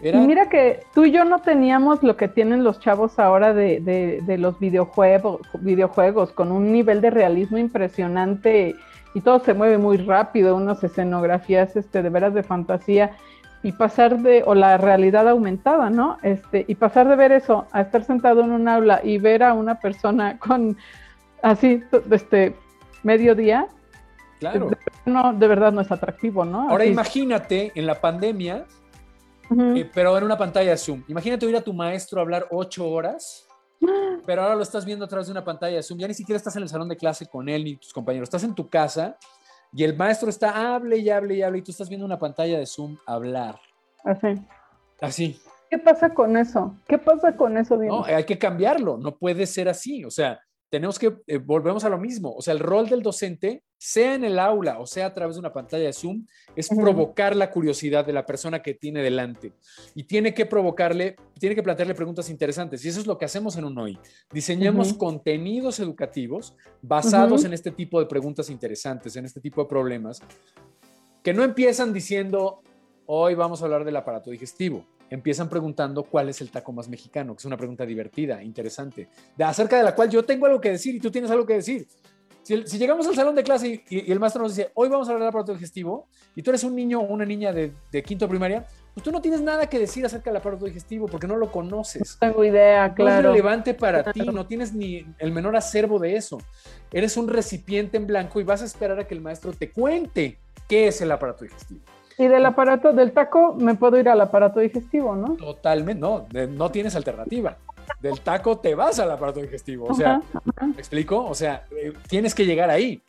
[0.00, 4.22] Y mira que tú y yo no teníamos lo que tienen los chavos ahora de,
[4.38, 8.76] los videojuegos, videojuegos, con un nivel de realismo impresionante
[9.14, 13.16] y todo se mueve muy rápido, unas escenografías este, de veras de fantasía
[13.62, 16.18] y pasar de, o la realidad aumentada, ¿no?
[16.22, 19.54] Este, y pasar de ver eso a estar sentado en un aula y ver a
[19.54, 20.76] una persona con
[21.42, 22.56] así, este,
[23.02, 23.68] mediodía.
[24.40, 24.70] Claro.
[24.70, 26.68] De, no, de verdad no es atractivo, ¿no?
[26.68, 28.66] Ahora imagínate en la pandemia
[29.58, 31.02] eh, pero en una pantalla Zoom.
[31.08, 33.46] Imagínate oír a tu maestro hablar ocho horas,
[34.26, 35.98] pero ahora lo estás viendo a través de una pantalla de Zoom.
[35.98, 38.26] Ya ni siquiera estás en el salón de clase con él ni tus compañeros.
[38.26, 39.16] Estás en tu casa
[39.72, 42.58] y el maestro está hable y hable y hable y tú estás viendo una pantalla
[42.58, 43.58] de Zoom hablar.
[44.04, 44.34] Así.
[45.00, 45.40] Así.
[45.70, 46.76] ¿Qué pasa con eso?
[46.86, 47.76] ¿Qué pasa con eso?
[47.76, 48.98] No, hay que cambiarlo.
[48.98, 50.04] No puede ser así.
[50.04, 50.40] O sea,
[50.72, 54.24] tenemos que, eh, volvemos a lo mismo, o sea, el rol del docente, sea en
[54.24, 56.24] el aula o sea a través de una pantalla de Zoom,
[56.56, 59.52] es provocar la curiosidad de la persona que tiene delante
[59.94, 63.58] y tiene que provocarle, tiene que plantearle preguntas interesantes y eso es lo que hacemos
[63.58, 63.98] en un hoy.
[64.32, 70.22] Diseñamos contenidos educativos basados en este tipo de preguntas interesantes, en este tipo de problemas,
[71.22, 72.62] que no empiezan diciendo,
[73.04, 77.34] hoy vamos a hablar del aparato digestivo empiezan preguntando cuál es el taco más mexicano,
[77.34, 80.70] que es una pregunta divertida, interesante, de, acerca de la cual yo tengo algo que
[80.70, 81.86] decir y tú tienes algo que decir.
[82.42, 85.24] Si, llegamos al salón de clase y, el maestro nos dice, hoy vamos a hablar
[85.24, 89.04] del aparato digestivo, y tú eres un niño o una niña de, quinto primaria, pues
[89.04, 92.18] tú no tienes nada que decir acerca del aparato digestivo porque no lo conoces.
[92.20, 93.10] No tengo idea, claro.
[93.10, 96.38] No es relevante para ti, no tienes ni el menor acervo de eso.
[96.90, 100.38] Eres un recipiente en blanco y vas a esperar a que el maestro te cuente
[100.68, 101.82] qué es el aparato digestivo.
[102.18, 105.36] Y del aparato del taco me puedo ir al aparato digestivo, ¿no?
[105.36, 107.56] Totalmente, no, no tienes alternativa.
[108.00, 109.86] Del taco te vas al aparato digestivo.
[109.86, 110.20] O sea,
[110.60, 111.24] ¿me explico?
[111.24, 113.02] O sea, eh, tienes que llegar ahí.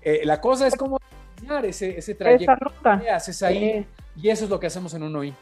[0.00, 0.98] Eh, la cosa es cómo
[1.36, 3.86] diseñar ese, ese trayecto que haces ahí.
[4.16, 5.34] Y eso es lo que hacemos en un OI.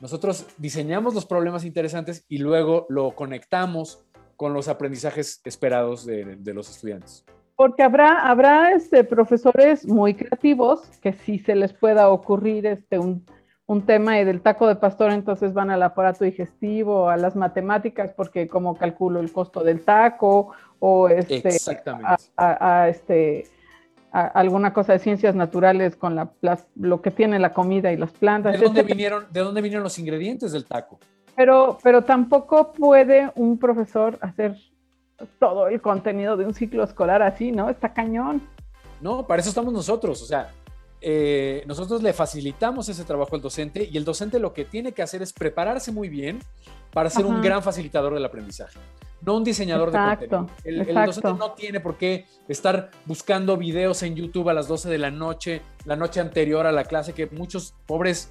[0.00, 4.04] Nosotros diseñamos los problemas interesantes y luego lo conectamos
[4.36, 7.24] con los aprendizajes esperados de, de los estudiantes.
[7.62, 13.24] Porque habrá, habrá este, profesores muy creativos que si se les pueda ocurrir este, un,
[13.66, 18.14] un tema y del taco de pastor, entonces van al aparato digestivo, a las matemáticas,
[18.16, 21.56] porque como calculo el costo del taco, o este,
[22.36, 23.44] a, este,
[24.10, 26.32] alguna cosa de ciencias naturales con la,
[26.74, 28.58] lo que tiene la comida y las plantas.
[28.58, 30.98] ¿De dónde, vinieron, ¿De dónde vinieron los ingredientes del taco?
[31.36, 34.56] Pero, pero tampoco puede un profesor hacer
[35.38, 37.68] todo el contenido de un ciclo escolar así, ¿no?
[37.68, 38.42] Está cañón.
[39.00, 40.52] No, para eso estamos nosotros, o sea,
[41.04, 45.02] eh, nosotros le facilitamos ese trabajo al docente y el docente lo que tiene que
[45.02, 46.38] hacer es prepararse muy bien
[46.92, 48.78] para ser un gran facilitador del aprendizaje,
[49.20, 50.46] no un diseñador de contenido.
[50.62, 54.98] El, docente no tiene por qué estar buscando videos en YouTube a las 12 de
[54.98, 58.30] la noche, la noche anterior a la clase, que muchos pobres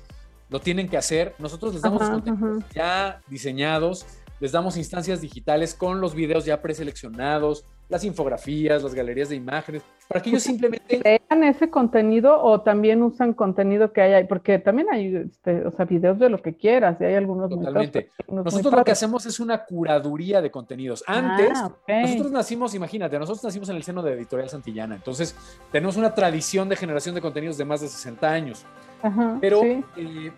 [0.49, 1.35] lo tienen que hacer.
[1.39, 4.05] Nosotros les damos contenidos ya diseñados
[4.41, 9.83] les damos instancias digitales con los videos ya preseleccionados, las infografías, las galerías de imágenes,
[10.07, 10.99] para que ellos simplemente...
[11.03, 14.23] ¿Vean ese contenido o también usan contenido que hay ahí?
[14.23, 17.51] Porque también hay, este, o sea, videos de lo que quieras, y hay algunos...
[17.51, 18.09] Totalmente.
[18.29, 21.03] nosotros lo que hacemos es una curaduría de contenidos.
[21.05, 21.51] Ah, Antes,
[21.87, 25.35] nosotros nacimos, imagínate, nosotros nacimos en el seno de Editorial Santillana, entonces
[25.71, 28.65] tenemos una tradición de generación de contenidos de más de 60 años.
[29.03, 29.61] Ajá, pero...
[29.63, 30.31] Eh,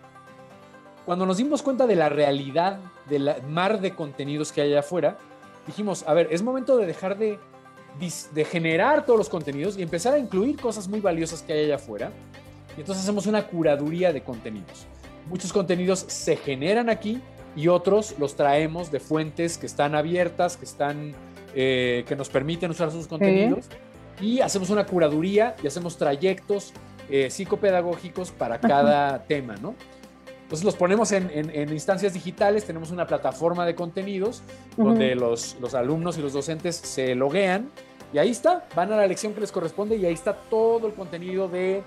[1.04, 5.18] cuando nos dimos cuenta de la realidad del mar de contenidos que hay allá afuera,
[5.66, 7.38] dijimos, a ver, es momento de dejar de,
[8.32, 11.76] de generar todos los contenidos y empezar a incluir cosas muy valiosas que hay allá
[11.76, 12.10] afuera.
[12.76, 14.86] Y entonces hacemos una curaduría de contenidos.
[15.28, 17.20] Muchos contenidos se generan aquí
[17.56, 21.14] y otros los traemos de fuentes que están abiertas, que, están,
[21.54, 23.66] eh, que nos permiten usar sus contenidos.
[24.20, 26.72] Y hacemos una curaduría y hacemos trayectos
[27.10, 29.74] eh, psicopedagógicos para cada tema, ¿no?
[30.44, 34.42] Entonces los ponemos en, instancias digitales, tenemos una plataforma de contenidos
[34.76, 37.70] donde los, alumnos y los docentes se loguean
[38.12, 40.92] y ahí está, van a la lección que les corresponde y ahí está todo el
[40.92, 41.82] contenido de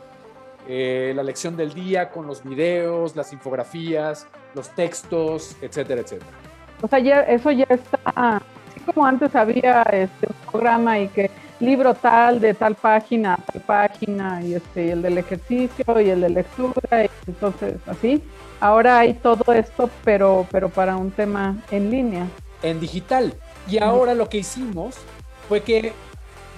[0.68, 6.32] eh, la lección del día con los videos, las infografías, los textos, etcétera, etcétera.
[6.82, 11.94] O sea, ya, eso ya está, así como antes había este, programa y que libro
[11.94, 17.06] tal de tal página tal página y este el del ejercicio y el de lectura
[17.06, 18.22] y entonces así
[18.60, 22.28] ahora hay todo esto pero pero para un tema en línea.
[22.64, 23.34] En digital.
[23.70, 24.96] Y ahora lo que hicimos
[25.48, 25.94] fue que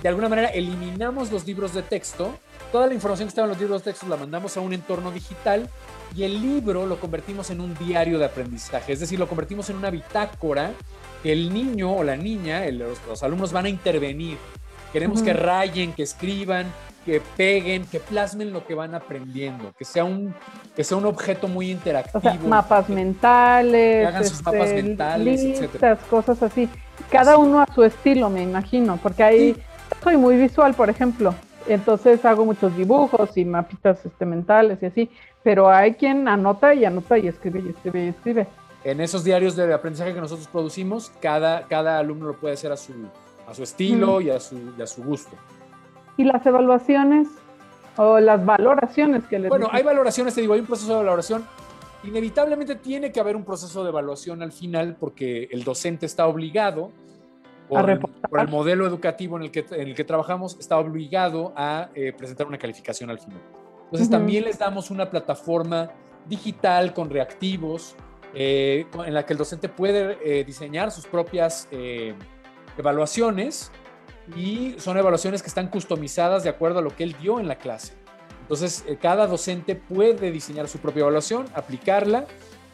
[0.01, 2.35] de alguna manera eliminamos los libros de texto.
[2.71, 5.11] Toda la información que estaba en los libros de texto la mandamos a un entorno
[5.11, 5.67] digital
[6.15, 8.93] y el libro lo convertimos en un diario de aprendizaje.
[8.93, 10.71] Es decir lo convertimos en una bitácora
[11.23, 14.37] que el niño o la niña los alumnos van a intervenir
[14.91, 16.67] Queremos que rayen, que escriban,
[17.05, 20.33] que peguen, que plasmen lo que van aprendiendo, que sea un,
[20.75, 22.21] que sea un objeto muy interactivo.
[22.45, 26.69] O mapas mentales, que hagan sus mapas este, mentales, listas, cosas así.
[27.09, 29.55] Cada uno a su estilo, me imagino, porque ahí
[30.03, 31.33] soy muy visual, por ejemplo.
[31.67, 35.09] Entonces hago muchos dibujos y mapitas este, mentales y así,
[35.43, 38.47] pero hay quien anota y anota y escribe y escribe y escribe.
[38.83, 42.77] En esos diarios de aprendizaje que nosotros producimos, cada, cada alumno lo puede hacer a
[42.77, 42.93] su,
[43.49, 45.35] a su estilo y, a su, y a su gusto.
[46.17, 47.27] ¿Y las evaluaciones
[47.97, 51.45] o las valoraciones que les Bueno, hay valoraciones, te digo, hay un proceso de valoración.
[52.03, 56.91] Inevitablemente tiene que haber un proceso de evaluación al final porque el docente está obligado
[57.67, 61.53] por, el, por el, modelo educativo en el que, en el que trabajamos, está obligado
[61.55, 63.41] a eh, presentar una calificación al final.
[63.85, 65.91] Entonces también les damos una plataforma
[66.27, 67.95] digital con reactivos
[68.33, 71.67] eh, en la que el docente puede eh, diseñar sus propias
[72.81, 73.71] evaluaciones
[74.35, 77.55] y son evaluaciones que están customizadas de acuerdo a lo que él dio en la
[77.55, 77.93] clase.
[78.41, 82.25] Entonces, cada docente puede diseñar su propia evaluación, aplicarla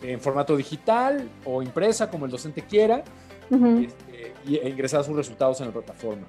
[0.01, 3.03] en formato digital o impresa, como el docente quiera,
[3.51, 6.27] e ingresar sus resultados en la plataforma.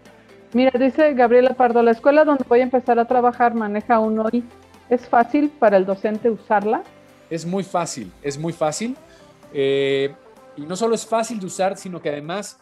[0.53, 4.45] Mira, dice Gabriela Pardo, la escuela donde voy a empezar a trabajar maneja un OI.
[4.89, 6.83] ¿Es fácil para el docente usarla?
[7.29, 8.97] Es muy fácil, es muy fácil.
[9.53, 10.15] Eh,
[10.57, 12.59] y no solo es fácil de usar, sino que además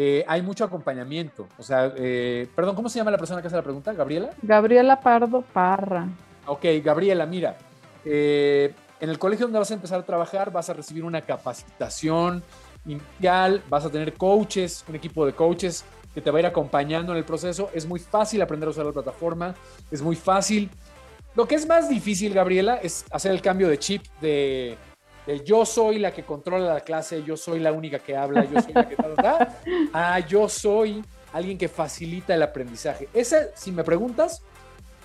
[0.00, 1.48] eh, hay mucho acompañamiento.
[1.58, 3.92] O sea, eh, perdón, ¿cómo se llama la persona que hace la pregunta?
[3.92, 4.30] ¿Gabriela?
[4.42, 6.06] Gabriela Pardo Parra.
[6.46, 7.58] Ok, Gabriela, mira,
[8.04, 12.44] en el colegio donde vas a empezar a trabajar vas a recibir una capacitación
[12.86, 15.84] inicial, vas a tener coaches, un equipo de coaches
[16.14, 17.70] que te va a ir acompañando en el proceso.
[17.74, 19.56] Es muy fácil aprender a usar la plataforma,
[19.90, 20.70] es muy fácil.
[21.34, 24.76] Lo que es más difícil, Gabriela, es hacer el cambio de chip de,
[25.44, 28.72] yo soy la que controla la clase, yo soy la única que habla, yo soy
[28.72, 29.56] la que está,
[29.92, 33.08] ah, yo soy alguien que facilita el aprendizaje.
[33.12, 34.42] Ese, si me preguntas,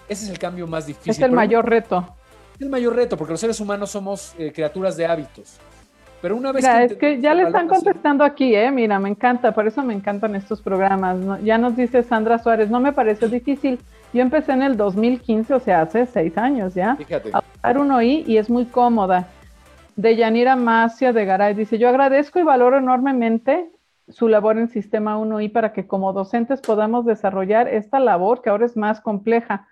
[0.07, 1.11] ese es el cambio más difícil.
[1.11, 2.15] Es el mayor reto.
[2.55, 5.59] Es el mayor reto, porque los seres humanos somos eh, criaturas de hábitos.
[6.21, 8.71] Pero una vez Mira, es que ya le están contestando aquí, ¿eh?
[8.71, 11.17] Mira, me encanta, por eso me encantan estos programas.
[11.43, 13.77] Ya nos dice Sandra Suárez, no me pareció difícil.
[14.13, 17.31] Yo empecé en el 2015, o sea, hace seis años ya, Fíjate.
[17.33, 19.27] a usar un OI y es muy cómoda.
[19.95, 21.53] De Yanira Macia de Garay.
[21.53, 23.69] Dice, yo agradezco y valoro enormemente
[24.07, 28.65] su labor en Sistema 1I para que como docentes podamos desarrollar esta labor que ahora
[28.65, 29.67] es más compleja.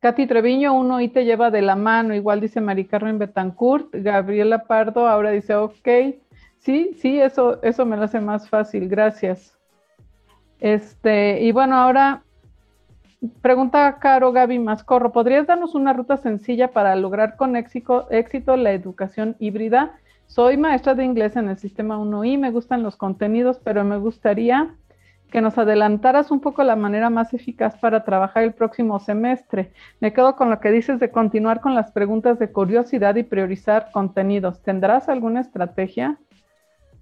[0.00, 4.64] Katy Treviño, uno y te lleva de la mano, igual dice Mari Carmen Betancourt, Gabriela
[4.64, 5.88] Pardo ahora dice, ok,
[6.58, 9.56] sí, sí, eso, eso me lo hace más fácil, gracias.
[10.60, 12.22] Este, y bueno, ahora
[13.42, 18.06] pregunta Caro Gaby Mascorro, ¿podrías darnos una ruta sencilla para lograr con éxito,
[18.56, 19.92] la educación híbrida?
[20.26, 24.74] Soy maestra de inglés en el sistema 1I, me gustan los contenidos, pero me gustaría
[25.30, 29.72] que nos adelantaras un poco la manera más eficaz para trabajar el próximo semestre.
[30.00, 33.90] Me quedo con lo que dices de continuar con las preguntas de curiosidad y priorizar
[33.92, 34.62] contenidos.
[34.62, 36.18] ¿Tendrás alguna estrategia?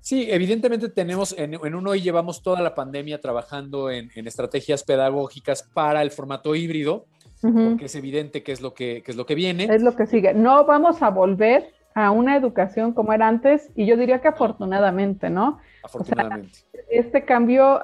[0.02, 6.02] Sí, evidentemente tenemos, en, uno y llevamos toda la pandemia trabajando en, estrategias pedagógicas para
[6.02, 7.06] el formato híbrido,
[7.40, 9.64] porque es evidente que es, lo que, que es lo que viene.
[9.64, 10.34] Es lo que sigue.
[10.34, 15.30] No vamos a volver a una educación como era antes, y yo diría que afortunadamente,
[15.30, 15.58] ¿no?
[15.82, 16.58] Afortunadamente.
[16.90, 17.80] este cambio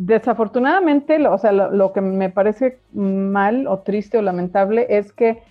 [0.00, 5.42] Desafortunadamente, o sea, lo, que me parece mal o triste o lamentable es que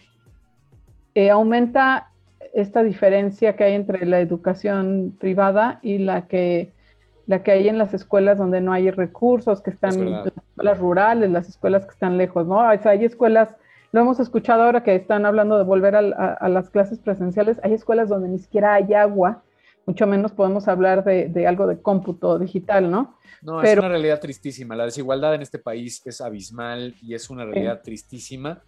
[1.15, 2.11] eh, aumenta
[2.53, 6.71] esta diferencia que hay entre la educación privada y la que,
[7.25, 11.29] la que hay en las escuelas donde no hay recursos, que están las escuelas rurales,
[11.29, 12.59] las escuelas que están lejos, ¿no?
[12.69, 13.55] O sea, hay escuelas,
[13.91, 18.09] lo hemos escuchado ahora que están hablando de volver a las clases presenciales, hay escuelas
[18.09, 19.43] donde ni siquiera hay agua,
[19.87, 23.17] mucho menos podemos hablar de, algo de cómputo digital, ¿no?
[23.41, 24.75] No, es una realidad tristísima.
[24.75, 28.61] La desigualdad en este país es abismal y es una realidad tristísima.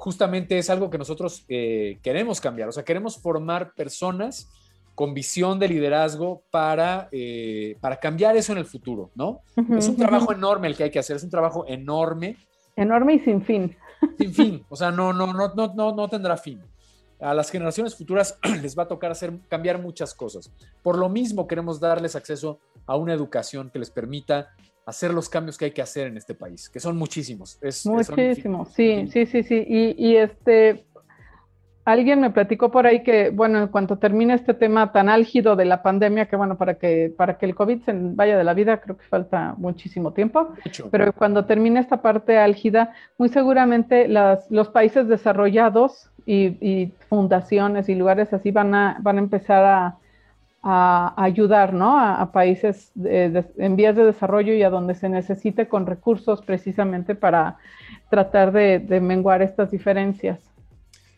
[0.00, 4.48] Justamente es algo que nosotros eh, queremos cambiar, o sea, queremos formar personas
[4.94, 9.42] con visión de liderazgo para, eh, para cambiar eso en el futuro, ¿no?
[9.76, 12.38] es un trabajo enorme el que hay que hacer, es un trabajo enorme.
[12.76, 13.76] Enorme y sin fin.
[14.16, 16.62] Sin fin, o sea, no, no, no, no, no, no tendrá fin
[17.20, 20.50] a las generaciones futuras les va a tocar hacer, cambiar muchas cosas.
[20.82, 24.48] Por lo mismo queremos darles acceso a una educación que les permita
[24.90, 27.58] hacer los cambios que hay que hacer en este país, que son muchísimos.
[27.62, 29.64] Es, muchísimos, sí, sí, sí, sí.
[29.66, 30.84] Y, este,
[31.84, 35.64] alguien me platicó por ahí que, bueno, en cuanto termine este tema tan álgido de
[35.64, 38.80] la pandemia, que bueno, para que, para que el COVID se vaya de la vida,
[38.80, 40.54] creo que falta muchísimo tiempo,
[40.90, 47.94] pero cuando termine esta parte álgida, muy seguramente las, los países desarrollados y, fundaciones y
[47.96, 49.99] lugares así van a, van a empezar a,
[50.62, 51.98] a, ayudar ¿no?
[51.98, 57.58] a, países en vías de desarrollo y a donde se necesite con recursos precisamente para
[58.10, 60.40] tratar de, menguar estas diferencias.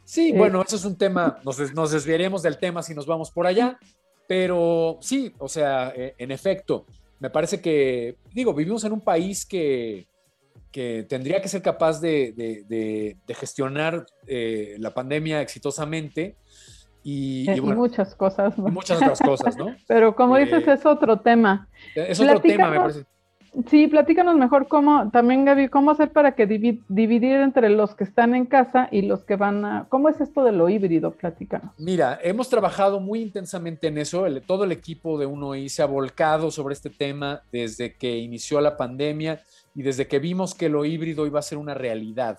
[0.04, 3.30] Sí, eh, bueno, eso es un tema, nos, nos, desviaremos del tema si nos vamos
[3.30, 3.78] por allá,
[4.26, 6.86] pero sí, o sea, eh, en efecto,
[7.18, 10.06] me parece que, digo, vivimos en un país que,
[10.72, 12.32] que tendría que ser capaz de,
[12.66, 16.36] de, gestionar eh, la pandemia exitosamente
[17.02, 18.56] y, muchas cosas.
[18.58, 19.74] muchas otras cosas, ¿no?
[19.88, 21.68] Pero como dices, es otro tema.
[21.94, 23.04] Es otro tema, me parece.
[23.68, 28.34] Sí, platícanos mejor cómo, también Gaby, cómo hacer para que dividir entre los que están
[28.34, 29.86] en casa y los que van a...
[29.90, 31.10] ¿Cómo es esto de lo híbrido?
[31.10, 31.74] Platícanos.
[31.78, 34.24] Mira, hemos trabajado muy intensamente en eso.
[34.46, 38.78] todo el equipo de UNOI se ha volcado sobre este tema desde que inició la
[38.78, 39.42] pandemia
[39.74, 42.38] y desde que vimos que lo híbrido iba a ser una realidad.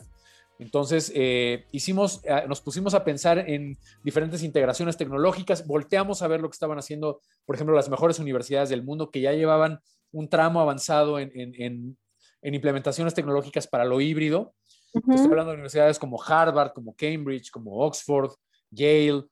[0.63, 6.39] Entonces, eh, hicimos, eh, nos pusimos a pensar en diferentes integraciones tecnológicas, volteamos a ver
[6.39, 9.81] lo que estaban haciendo, por ejemplo, las mejores universidades del mundo que ya llevaban
[10.13, 11.97] un tramo avanzado en,
[12.41, 14.53] implementaciones tecnológicas para lo híbrido.
[14.93, 18.31] Estoy hablando de universidades como Harvard, como Cambridge, como Oxford,
[18.69, 19.23] Yale,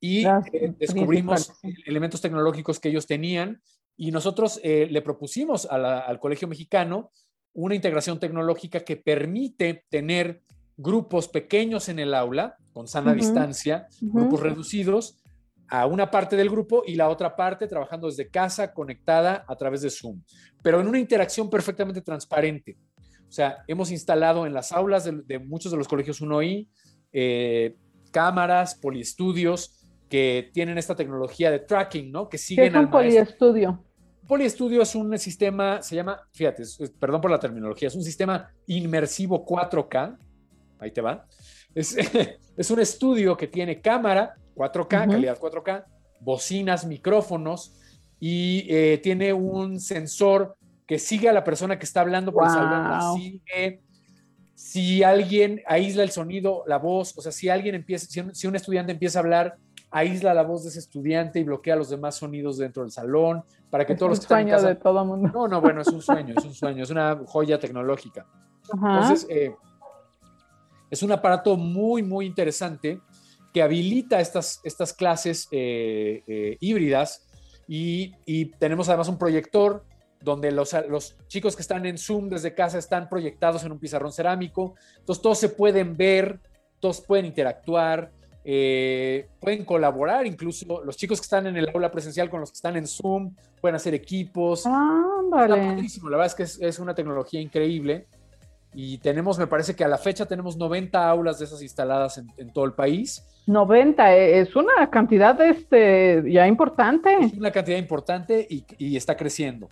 [0.00, 1.52] y eh, descubrimos
[1.84, 3.60] elementos tecnológicos que ellos tenían
[3.98, 7.10] y nosotros eh, le propusimos al Colegio Mexicano
[7.52, 10.42] una integración tecnológica que permite tener
[10.80, 15.22] grupos pequeños en el aula, con sana distancia, grupos reducidos,
[15.68, 19.82] a una parte del grupo y la otra parte trabajando desde casa, conectada a través
[19.82, 20.20] de Zoom,
[20.62, 22.76] pero en una interacción perfectamente transparente.
[23.28, 26.68] O sea, hemos instalado en las aulas de, muchos de los colegios 1I
[27.12, 27.76] eh,
[28.10, 32.28] cámaras, poliestudios que tienen esta tecnología de tracking, ¿no?
[32.28, 33.84] Que siguen ¿Qué es un poliestudio?
[34.26, 36.64] Poliestudio es un sistema, se llama, fíjate,
[36.98, 40.18] perdón por la terminología, es un sistema inmersivo 4K,
[40.80, 41.26] ahí te va.
[41.74, 41.96] Es,
[42.56, 45.84] es un estudio que tiene cámara, 4K, calidad 4K,
[46.20, 47.76] bocinas, micrófonos
[48.18, 50.56] y eh, tiene un sensor
[50.86, 53.16] que sigue a la persona que está hablando por wow.
[53.16, 53.80] sigue.
[54.54, 58.92] Si alguien aísla el sonido, la voz, o sea, si alguien empieza, si un, estudiante
[58.92, 59.56] empieza a hablar,
[59.90, 63.86] aísla la voz de ese estudiante y bloquea los demás sonidos dentro del salón para
[63.86, 64.68] que todos los que están en casa...
[64.68, 65.30] de todo mundo.
[65.32, 68.26] No, no, bueno, es un sueño, es un sueño, es una joya tecnológica.
[68.70, 69.54] Entonces, eh,
[70.90, 73.00] es un aparato muy, muy interesante
[73.52, 77.26] que habilita estas, estas clases eh, eh, híbridas
[77.66, 79.84] y, tenemos además un proyector
[80.20, 84.12] donde los, los, chicos que están en Zoom desde casa están proyectados en un pizarrón
[84.12, 86.40] cerámico, entonces todos se pueden ver,
[86.80, 88.10] todos pueden interactuar,
[88.44, 92.56] eh, pueden colaborar, incluso los chicos que están en el aula presencial con los que
[92.56, 94.64] están en Zoom, pueden hacer equipos.
[94.66, 95.56] Ah, vale.
[95.56, 98.08] La verdad es que es, es una tecnología increíble
[98.72, 102.52] y tenemos, me parece que a la fecha tenemos 90 aulas de esas instaladas en,
[102.52, 103.24] todo el país.
[103.46, 107.12] 90, eh, es una cantidad este, ya importante.
[107.20, 109.68] Es una cantidad importante y, está creciendo.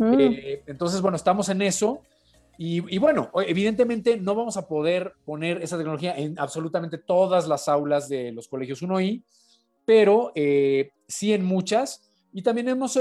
[0.00, 2.00] Eh, entonces, bueno, estamos en eso.
[2.58, 8.08] Y, bueno, evidentemente no vamos a poder poner esa tecnología en absolutamente todas las aulas
[8.08, 9.22] de los colegios 1I,
[9.84, 12.08] pero eh, sí en muchas.
[12.32, 12.98] Y también hemos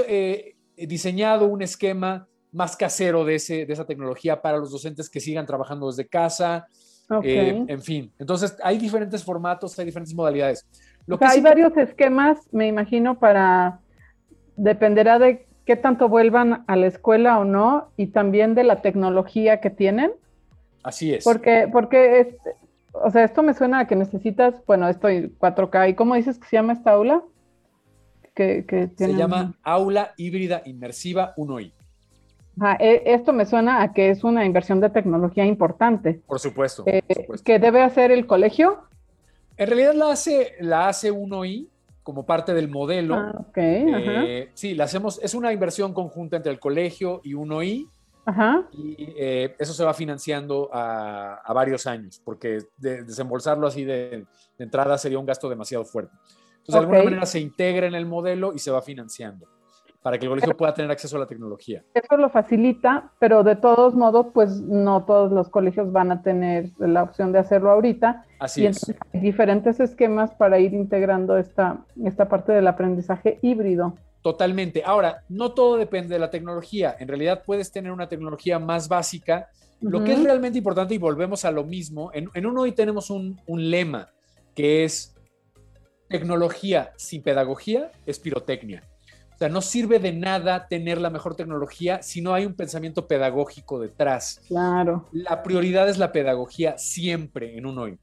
[0.76, 5.46] diseñado un esquema más casero de, ese, de esa tecnología para los docentes que sigan
[5.46, 6.68] trabajando desde casa.
[7.22, 10.66] Eh, en fin, entonces hay diferentes formatos, hay diferentes modalidades.
[11.06, 13.80] Lo que hay varios esquemas, me imagino, para,
[14.56, 19.60] dependerá de qué tanto vuelvan a la escuela o no, y también de la tecnología
[19.60, 20.14] que tienen.
[20.82, 21.24] Así es.
[21.24, 22.38] Porque, porque
[22.94, 26.48] o sea, esto me suena a que necesitas, bueno, estoy 4K, ¿y cómo dices que
[26.48, 27.22] se llama esta aula?
[28.34, 28.66] Que,
[28.98, 31.72] Se llama Aula Híbrida Inmersiva 1I.
[32.80, 36.22] E, esto me suena a que es una inversión de tecnología importante.
[36.26, 36.84] Por supuesto.
[36.86, 37.02] Eh,
[37.44, 38.84] ¿Que debe hacer el colegio?
[39.58, 41.68] En realidad la hace, la hace 1I
[42.04, 43.16] como parte del modelo.
[43.16, 47.90] Ah, eh, sí, la hacemos, es una inversión conjunta entre el colegio y 1I.
[48.28, 48.68] Ajá.
[48.72, 54.26] Y eh, eso se va financiando a, varios años, porque desembolsarlo así de,
[54.58, 56.16] entrada sería un gasto demasiado fuerte.
[56.60, 59.48] Entonces, de alguna manera se integra en el modelo y se va financiando
[60.06, 61.84] para que el colegio pueda tener acceso a la tecnología.
[61.96, 66.70] Eso lo facilita, pero de todos modos, pues no todos los colegios van a tener
[66.78, 68.24] la opción de hacerlo ahorita.
[68.38, 68.94] Así y es.
[69.16, 73.96] Hay diferentes esquemas para ir integrando esta, esta parte del aprendizaje híbrido.
[74.22, 74.84] Totalmente.
[74.86, 76.96] Ahora, no todo depende de la tecnología.
[77.00, 79.50] En realidad puedes tener una tecnología más básica.
[79.82, 83.10] Lo que es realmente importante, y volvemos a lo mismo, en, en uno hoy tenemos
[83.10, 84.10] un, un lema
[84.54, 85.16] que es
[86.08, 88.84] tecnología sin pedagogía es pirotecnia.
[89.36, 93.06] O sea, no sirve de nada tener la mejor tecnología si no hay un pensamiento
[93.06, 94.42] pedagógico detrás.
[94.48, 95.10] Claro.
[95.12, 98.00] La prioridad es la pedagogía siempre en un hoy.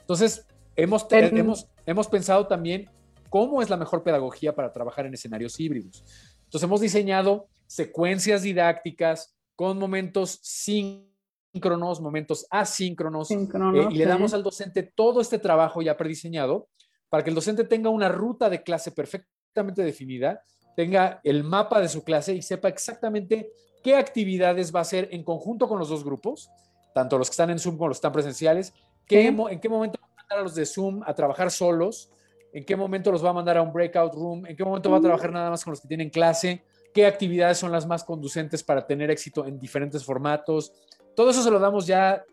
[0.00, 2.88] Entonces, hemos, hemos, hemos pensado también
[3.28, 6.04] cómo es la mejor pedagogía para trabajar en escenarios híbridos.
[6.44, 14.42] Entonces hemos diseñado secuencias didácticas con momentos síncronos, momentos asíncronos, eh, y le damos al
[14.42, 16.68] docente todo este trabajo ya prediseñado
[17.08, 20.42] para que el docente tenga una ruta de clase perfectamente definida,
[20.76, 23.52] tenga el mapa de su clase y sepa exactamente
[23.82, 26.50] qué actividades va a hacer en conjunto con los dos grupos,
[26.94, 28.72] tanto los que están en Zoom como los que están presenciales,
[29.08, 32.10] en qué momento va a mandar a los de Zoom a trabajar solos,
[32.52, 34.98] en qué momento los va a mandar a un breakout room, en qué momento va
[34.98, 36.62] a trabajar nada más con los que tienen clase,
[36.92, 40.72] qué actividades son las más conducentes para tener éxito en diferentes formatos.
[41.16, 42.24] Todo eso se lo damos ya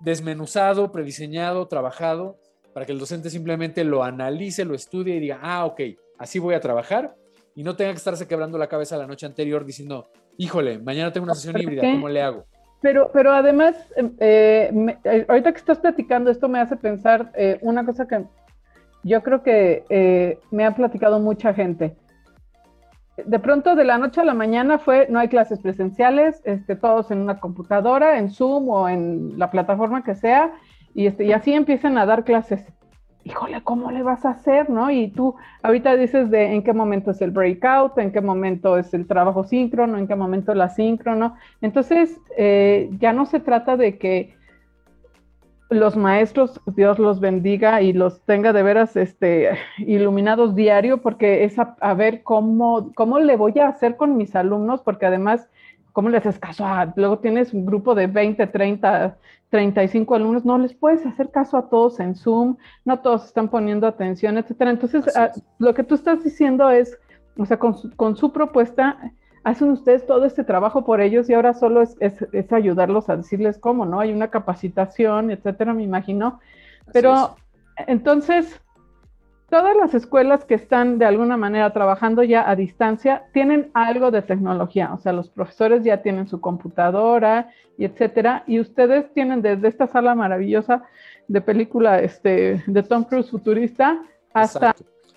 [0.00, 2.38] desmenuzado, prediseñado, trabajado
[2.72, 5.80] para que el docente simplemente lo analice, lo estudie y diga, ah, ok,
[6.18, 7.14] así voy a trabajar
[7.54, 11.24] y no tenga que estarse quebrando la cabeza la noche anterior diciendo, híjole, mañana tengo
[11.24, 12.44] una sesión híbrida, ¿cómo le hago?
[12.80, 17.58] Pero, pero además, em, eh, eh, ahorita que estás platicando, esto me hace pensar eh,
[17.62, 18.24] una cosa que
[19.04, 21.96] yo creo que me ha platicado mucha gente.
[23.24, 27.10] De pronto, de la noche a la mañana fue, no hay clases presenciales, este, todos
[27.10, 30.52] en una computadora, en Zoom o en la plataforma que sea,
[30.94, 32.64] y, este, y así empiezan a dar clases.
[33.24, 34.68] Híjole, ¿cómo le vas a hacer?
[34.68, 34.90] ¿No?
[34.90, 38.92] Y tú ahorita dices de en qué momento es el breakout, en qué momento es
[38.94, 41.36] el trabajo síncrono, en qué momento el asíncrono.
[41.60, 44.34] Entonces, eh, ya no se trata de que
[45.72, 51.56] los maestros, Dios los bendiga y los tenga de veras este, iluminados diario, porque es
[51.58, 55.48] a, ver cómo, cómo le voy a hacer con mis alumnos, porque además,
[55.92, 56.92] ¿cómo le haces caso a?
[56.96, 59.16] Luego tienes un grupo de 20, 30
[59.52, 63.86] 35 alumnos, no les puedes hacer caso a todos en Zoom, no todos están poniendo
[63.86, 64.70] atención, etcétera.
[64.70, 66.98] Entonces, ah, lo que tú estás diciendo es,
[67.36, 69.12] o sea, con su, propuesta,
[69.44, 71.96] hacen ustedes todo este trabajo por ellos y ahora solo es,
[72.50, 74.00] ayudarlos a decirles cómo, ¿no?
[74.00, 76.40] Hay una capacitación, etcétera, me imagino.
[76.90, 77.36] Pero
[77.86, 78.58] entonces,
[79.52, 84.22] todas las escuelas que están de alguna manera trabajando ya a distancia tienen algo de
[84.22, 89.68] tecnología, o sea, los profesores ya tienen su computadora y etcétera, y ustedes tienen desde
[89.68, 90.84] esta sala maravillosa
[91.28, 94.00] de película este, de Tom Cruise futurista
[94.32, 94.74] hasta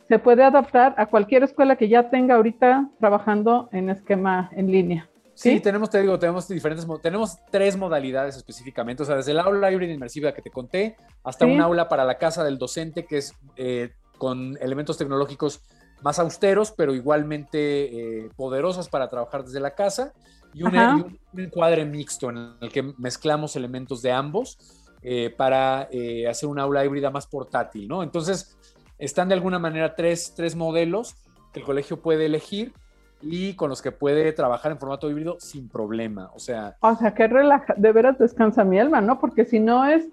[0.09, 5.09] se puede adaptar a cualquier escuela que ya tenga ahorita trabajando en esquema en línea.
[5.33, 9.71] Sí, tenemos, te digo, tenemos diferentes, tenemos tres modalidades específicamente, o sea, desde el aula
[9.71, 13.33] híbrida inmersiva que te conté, hasta un aula para la casa del docente, que es
[13.55, 15.61] eh, con elementos tecnológicos
[16.01, 20.13] más austeros, pero igualmente eh, poderosos para trabajar desde la casa,
[20.53, 24.57] y un, encuadre mixto en el que mezclamos elementos de ambos
[25.01, 28.03] eh, para eh, hacer una aula híbrida más portátil, ¿no?
[28.03, 28.57] Entonces,
[28.97, 31.15] están de alguna manera tres, tres modelos
[31.51, 32.73] que el colegio puede elegir
[33.21, 36.77] y con los que puede trabajar en formato híbrido sin problema, o sea...
[36.79, 39.19] O sea, que relaja, de veras descansa mi alma, ¿no?
[39.19, 40.07] Porque si no es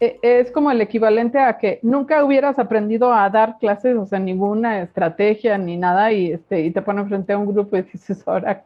[0.00, 4.82] es como el equivalente a que nunca hubieras aprendido a dar clases, o sea, ninguna
[4.82, 8.64] estrategia ni nada, y, este, y te ponen frente a un grupo y dices, ahora,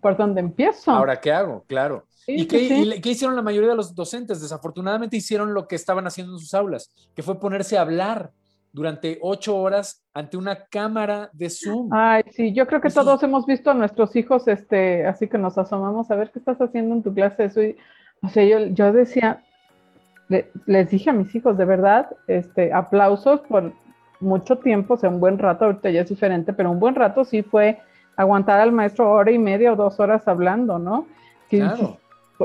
[0.00, 0.90] ¿por dónde empiezo?
[0.90, 1.64] Ahora, ¿qué hago?
[1.66, 2.04] Claro.
[2.26, 4.40] ¿Y, qué, qué, hicieron la mayoría de los docentes?
[4.40, 8.30] Desafortunadamente hicieron lo que estaban haciendo en sus aulas, que fue ponerse a hablar
[8.72, 11.90] durante ocho horas ante una cámara de Zoom.
[11.92, 15.58] Ay, sí, yo creo que todos hemos visto a nuestros hijos, este, así que nos
[15.58, 17.44] asomamos a ver qué estás haciendo en tu clase.
[17.44, 17.60] Eso
[18.22, 19.42] o sea, yo, yo decía,
[20.66, 23.72] les dije a mis hijos, de verdad, este, aplausos por
[24.20, 27.24] mucho tiempo, o sea, un buen rato, ahorita ya es diferente, pero un buen rato
[27.24, 27.80] sí fue
[28.16, 31.06] aguantar al maestro hora y media o dos horas hablando, ¿no?
[31.48, 31.98] claro.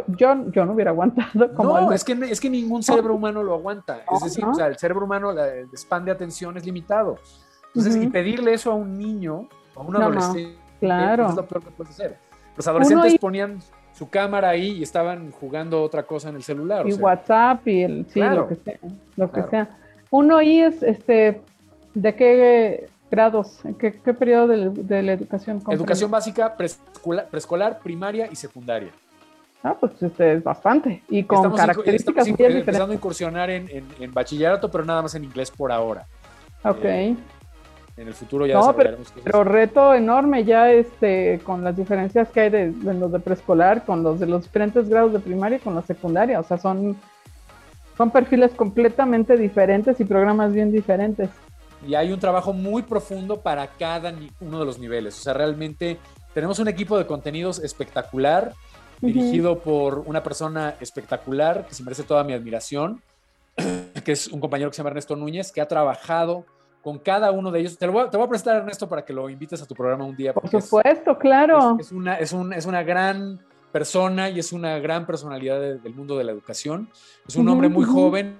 [0.07, 1.79] Yo, yo no hubiera aguantado como...
[1.79, 3.99] No, es que, es que ningún cerebro humano lo aguanta.
[4.13, 7.17] es decir, o sea, el cerebro humano, el span de atención es limitado.
[7.67, 11.29] Entonces, y pedirle eso a un niño, a un adolescente, claro.
[11.29, 12.17] es lo peor que puede hacer.
[12.57, 13.59] Los adolescentes ponían
[13.95, 16.87] su cámara ahí y estaban jugando otra cosa en el celular.
[16.87, 18.79] Y WhatsApp y el, sí, lo que sea.
[19.15, 19.69] Lo que sea.
[20.11, 21.41] Uno ahí es, este,
[21.93, 23.59] ¿de qué grados?
[23.79, 25.61] ¿Qué, qué periodo de, la educación?
[25.69, 28.91] Educación básica, preescolar, primaria y secundaria.
[29.63, 31.01] Ah, pues este es bastante.
[31.09, 33.67] Y con características estamos empezando a incursionar en,
[33.99, 36.05] en, bachillerato, pero nada más en inglés por ahora.
[36.63, 36.83] Ok.
[36.83, 37.15] Eh,
[37.97, 42.41] en el futuro ya no, pero, pero, reto enorme ya este con las diferencias que
[42.41, 45.75] hay de, los de preescolar, con los de los diferentes grados de primaria y con
[45.75, 46.39] la secundaria.
[46.39, 46.97] O sea, son,
[47.97, 51.29] son perfiles completamente diferentes y programas bien diferentes.
[51.87, 55.17] Y hay un trabajo muy profundo para cada uno de los niveles.
[55.19, 55.97] O sea, realmente
[56.33, 58.53] tenemos un equipo de contenidos espectacular,
[58.99, 63.01] dirigido por una persona espectacular que se merece toda mi admiración,
[64.03, 66.45] que es un compañero que se llama Ernesto Núñez, que ha trabajado
[66.85, 67.79] con cada uno de ellos.
[67.79, 70.05] Te, lo voy, te voy a prestar, Ernesto, para que lo invites a tu programa
[70.05, 70.35] un día.
[70.35, 71.77] Por supuesto, claro.
[71.79, 76.15] Es, una, es, un, es, una gran persona y es una gran personalidad del mundo
[76.15, 76.87] de la educación.
[77.27, 78.37] Es un hombre muy joven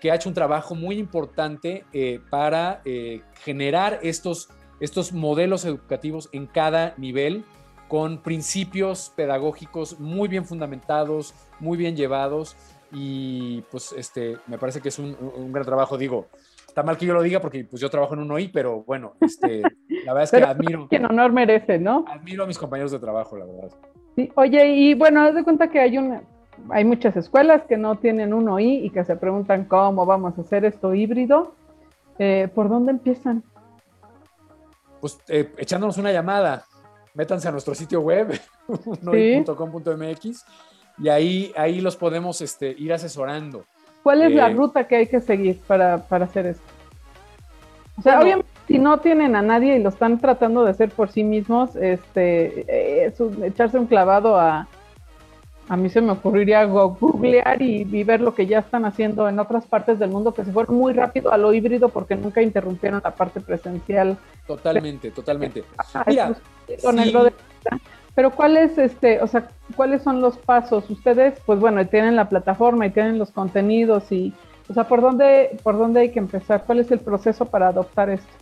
[0.00, 4.48] que ha hecho un trabajo muy importante eh, para eh, generar estos,
[4.80, 7.44] estos modelos educativos en cada nivel
[7.88, 12.56] con principios pedagógicos muy bien fundamentados, muy bien llevados
[12.90, 16.28] y pues este, me parece que es un, gran trabajo, digo,
[16.76, 19.14] está mal que yo lo diga porque pues yo trabajo en un OI, pero bueno,
[19.22, 19.62] este,
[20.04, 20.88] la verdad es que admiro.
[20.90, 22.04] Que honor merece, ¿no?
[22.06, 23.70] Admiro a mis compañeros de trabajo, la verdad.
[24.14, 26.22] Sí, oye, y bueno, haz de cuenta que hay una,
[26.68, 30.42] hay muchas escuelas que no tienen un OI y que se preguntan cómo vamos a
[30.42, 31.54] hacer esto híbrido.
[32.18, 33.42] Eh, ¿Por dónde empiezan?
[35.00, 36.66] Pues eh, echándonos una llamada.
[37.14, 38.38] Métanse a nuestro sitio web,
[39.00, 40.44] noi.com.mx,
[40.98, 43.64] y ahí, ahí los podemos este, ir asesorando.
[44.06, 46.62] ¿Cuál es la eh, ruta que hay que seguir para, hacer esto?
[47.98, 51.10] O sea, obviamente, si no tienen a nadie y lo están tratando de hacer por
[51.10, 53.04] sí mismos, este,
[53.44, 54.68] echarse un clavado a,
[55.68, 59.66] a mí se me ocurriría googlear y, ver lo que ya están haciendo en otras
[59.66, 63.12] partes del mundo, que se fueron muy rápido a lo híbrido porque nunca interrumpieron la
[63.12, 64.16] parte presencial.
[64.46, 65.64] Totalmente, totalmente.
[66.06, 66.32] Mira,
[68.16, 70.90] pero cuáles, este, o sea, cuáles son los pasos?
[70.90, 74.34] Ustedes, pues bueno, tienen la plataforma y tienen los contenidos y,
[74.68, 76.64] o sea, ¿por dónde, por dónde hay que empezar?
[76.64, 78.32] ¿Cuál es el proceso para adoptar esto?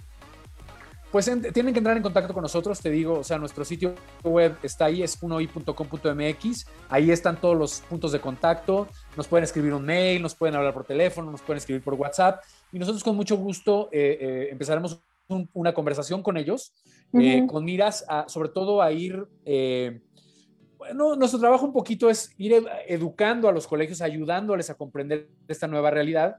[1.15, 3.95] pues tienen que entrar en contacto con nosotros, te digo, o sea, nuestro sitio
[4.25, 9.75] web está ahí, es unoi.com.mx, ahí están todos los puntos de contacto, nos pueden escribir
[9.75, 13.15] un mail, nos pueden hablar por teléfono, nos pueden escribir por WhatsApp y nosotros con
[13.15, 15.05] mucho gusto eh, eh, empezaremos
[15.53, 16.73] una conversación con ellos,
[17.21, 19.27] eh, con miras a, sobre todo a ir,
[20.77, 25.67] bueno, nuestro trabajo un poquito es ir educando a los colegios, ayudándoles a comprender esta
[25.67, 26.37] nueva realidad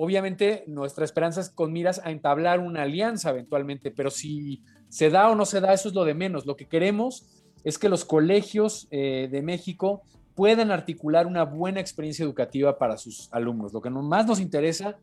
[0.00, 5.28] Obviamente nuestra esperanza es con miras a entablar una alianza eventualmente, pero si se da
[5.28, 6.46] o no se da, eso es lo de menos.
[6.46, 7.26] Lo que queremos
[7.64, 10.02] es que los colegios eh, de México
[10.36, 13.72] puedan articular una buena experiencia educativa para sus alumnos.
[13.72, 14.96] Lo que más nos interesa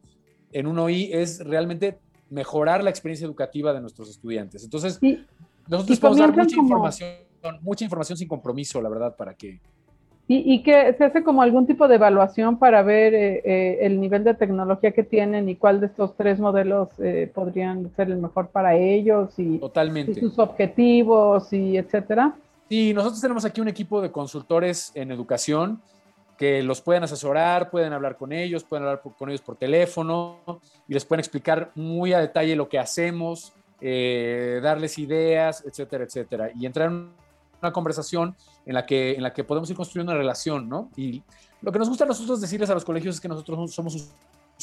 [0.54, 2.00] en un OI es realmente
[2.30, 4.64] mejorar la experiencia educativa de nuestros estudiantes.
[4.64, 5.00] Entonces,
[5.68, 7.10] nosotros podemos dar mucha información,
[7.62, 9.60] mucha información sin compromiso, la verdad, para que
[10.28, 14.24] y, que se hace como algún tipo de evaluación para ver eh, eh, el nivel
[14.24, 18.48] de tecnología que tienen y cuál de estos tres modelos eh, podrían ser el mejor
[18.48, 20.20] para ellos y, Totalmente.
[20.20, 22.34] sus objetivos y etcétera.
[22.68, 25.80] Sí, nosotros tenemos aquí un equipo de consultores en educación
[26.38, 30.94] que los pueden asesorar, pueden hablar con ellos, pueden hablar con ellos por teléfono y
[30.94, 36.52] les pueden explicar muy a detalle lo que hacemos, darles ideas, etcétera, etcétera.
[36.56, 37.12] Y entrar en
[37.62, 40.90] una conversación en la que, en la que podemos ir construyendo una relación, ¿no?
[40.96, 41.24] Y
[41.62, 44.10] lo que nos gusta a nosotros decirles a los colegios es que nosotros somos sus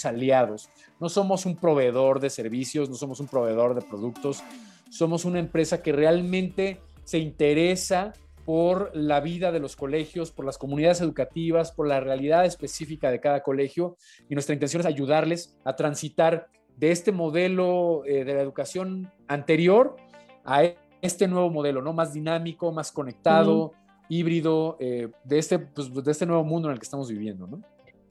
[0.05, 0.69] aliados,
[1.01, 4.43] no somos un proveedor de servicios, no somos un proveedor de productos,
[4.91, 8.13] somos una empresa que realmente se interesa
[8.45, 13.21] por la vida de los colegios, por las comunidades educativas, por la realidad específica de
[13.21, 13.97] cada colegio
[14.29, 19.97] y nuestra intención es ayudarles a transitar de este modelo eh, de la educación anterior
[20.45, 20.63] a
[21.01, 21.93] este nuevo modelo, ¿no?
[21.93, 23.73] Más dinámico, más conectado,
[24.09, 27.61] híbrido, eh, de, este, pues, de este nuevo mundo en el que estamos viviendo, ¿no?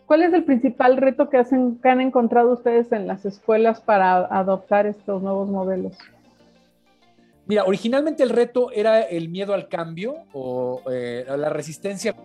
[0.05, 4.17] ¿Cuál es el principal reto que, hacen, que han encontrado ustedes en las escuelas para
[4.25, 5.97] adoptar estos nuevos modelos?
[7.51, 12.15] Mira, originalmente el reto era el miedo al cambio o eh, la resistencia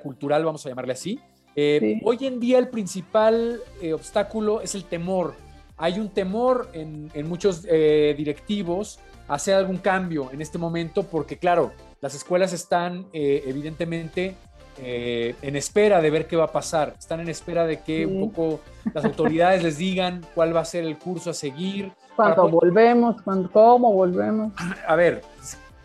[0.00, 1.18] cultural, vamos a llamarle así.
[1.56, 3.60] Eh, hoy en día el principal
[3.92, 5.34] obstáculo es el temor.
[5.76, 11.72] Hay un temor en, en muchos directivos hacer algún cambio en este momento porque, claro,
[12.00, 14.34] las escuelas están eh, evidentemente
[14.78, 18.32] eh, en espera de ver qué va a pasar, están en espera de que un
[18.32, 18.60] poco
[18.92, 21.92] las autoridades les digan cuál va a ser el curso a seguir.
[22.16, 23.16] Cuando volvemos,
[23.52, 24.52] cómo volvemos.
[24.86, 25.22] A ver,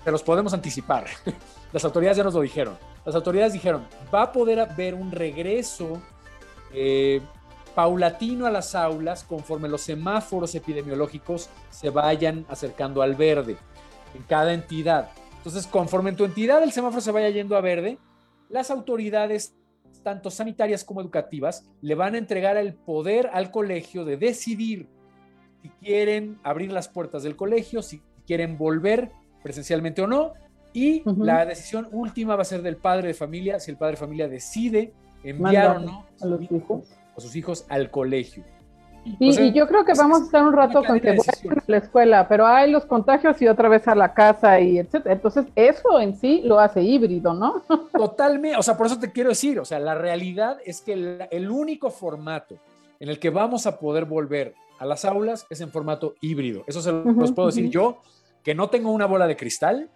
[0.03, 1.05] se los podemos anticipar.
[1.73, 2.77] Las autoridades ya nos lo dijeron.
[3.05, 6.01] Las autoridades dijeron, va a poder haber un regreso
[6.73, 7.21] eh,
[7.75, 13.55] paulatino a las aulas conforme los semáforos epidemiológicos se vayan acercando al verde
[14.15, 15.09] en cada entidad.
[15.37, 17.97] Entonces, conforme en tu entidad el semáforo se vaya yendo a verde,
[18.49, 19.55] las autoridades,
[20.03, 24.89] tanto sanitarias como educativas, le van a entregar el poder al colegio de decidir
[25.61, 29.11] si quieren abrir las puertas del colegio, si quieren volver
[29.43, 30.33] presencialmente o no,
[30.73, 33.97] y la decisión última va a ser del padre de familia, si el padre de
[33.97, 34.93] familia decide
[35.23, 38.43] enviar o no a los hijos a sus hijos al colegio.
[39.19, 42.27] Y, yo creo que vamos a estar un rato con que vuelvan a la escuela,
[42.27, 45.15] pero hay los contagios y otra vez a la casa y etcétera.
[45.15, 47.63] Entonces, eso en sí lo hace híbrido, ¿no?
[47.97, 51.49] Totalmente, o sea, por eso te quiero decir, o sea, la realidad es que el,
[51.49, 52.57] único formato
[52.99, 56.63] en el que vamos a poder volver a las aulas es en formato híbrido.
[56.67, 58.01] Eso se los puedo decir yo,
[58.43, 59.89] que no tengo una bola de cristal,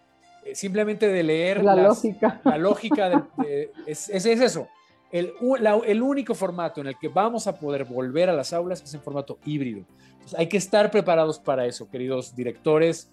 [0.45, 2.41] eh, simplemente de leer la lógica.
[2.45, 4.67] La lógica de, es, es, eso
[5.11, 5.33] el,
[5.85, 9.01] el, único formato en el que vamos a poder volver a las aulas es en
[9.01, 9.85] formato híbrido.
[10.37, 13.09] hay que estar preparados para eso, queridos directores,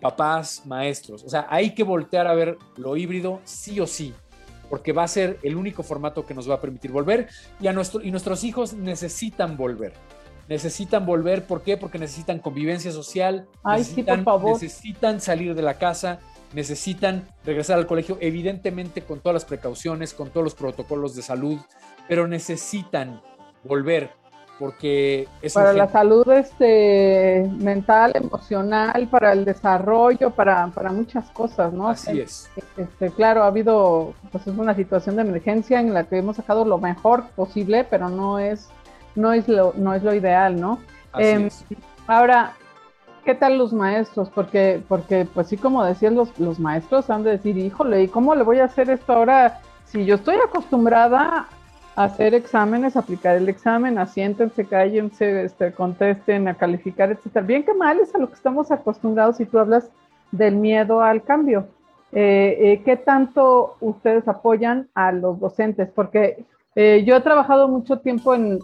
[0.00, 1.24] papás, maestros.
[1.24, 4.14] O sea, hay que voltear a ver lo híbrido sí o sí,
[4.70, 7.28] porque va a ser el único formato que nos va a permitir volver
[7.60, 9.94] y, a nuestro, y nuestros hijos necesitan volver.
[10.48, 11.76] Necesitan volver, ¿por qué?
[11.76, 16.20] Porque necesitan convivencia social, necesitan, necesitan salir de la casa,
[16.52, 21.58] necesitan regresar al colegio, evidentemente con todas las precauciones, con todos los protocolos de salud,
[22.08, 23.20] pero necesitan
[23.64, 24.10] volver
[24.58, 31.88] porque es para la salud este, mental, emocional, para el desarrollo, para, muchas cosas, ¿no?
[31.88, 32.48] Así es.
[32.76, 36.64] Este, claro, ha habido, pues es una situación de emergencia en la que hemos sacado
[36.64, 38.68] lo mejor posible, pero no es,
[39.16, 40.78] no es lo, no es lo ideal, ¿no?
[41.18, 41.48] Em,
[42.06, 42.52] ahora,
[43.24, 44.30] ¿qué tal los maestros?
[44.30, 48.34] Porque, porque pues sí, como decían los, los maestros, han de decir, híjole, ¿y cómo
[48.34, 49.60] le voy a hacer esto ahora?
[49.84, 51.48] Si yo estoy acostumbrada
[51.96, 57.46] a hacer exámenes, aplicar el examen, asiéntense, cállense, este, contesten, a calificar, etcétera.
[57.46, 59.90] Bien que mal es a lo que estamos acostumbrados si tú hablas
[60.30, 61.68] del miedo al cambio.
[62.12, 65.88] Eh, eh, ¿Qué tanto ustedes apoyan a los docentes?
[65.94, 66.44] Porque
[66.76, 68.60] eh, yo he trabajado mucho tiempo en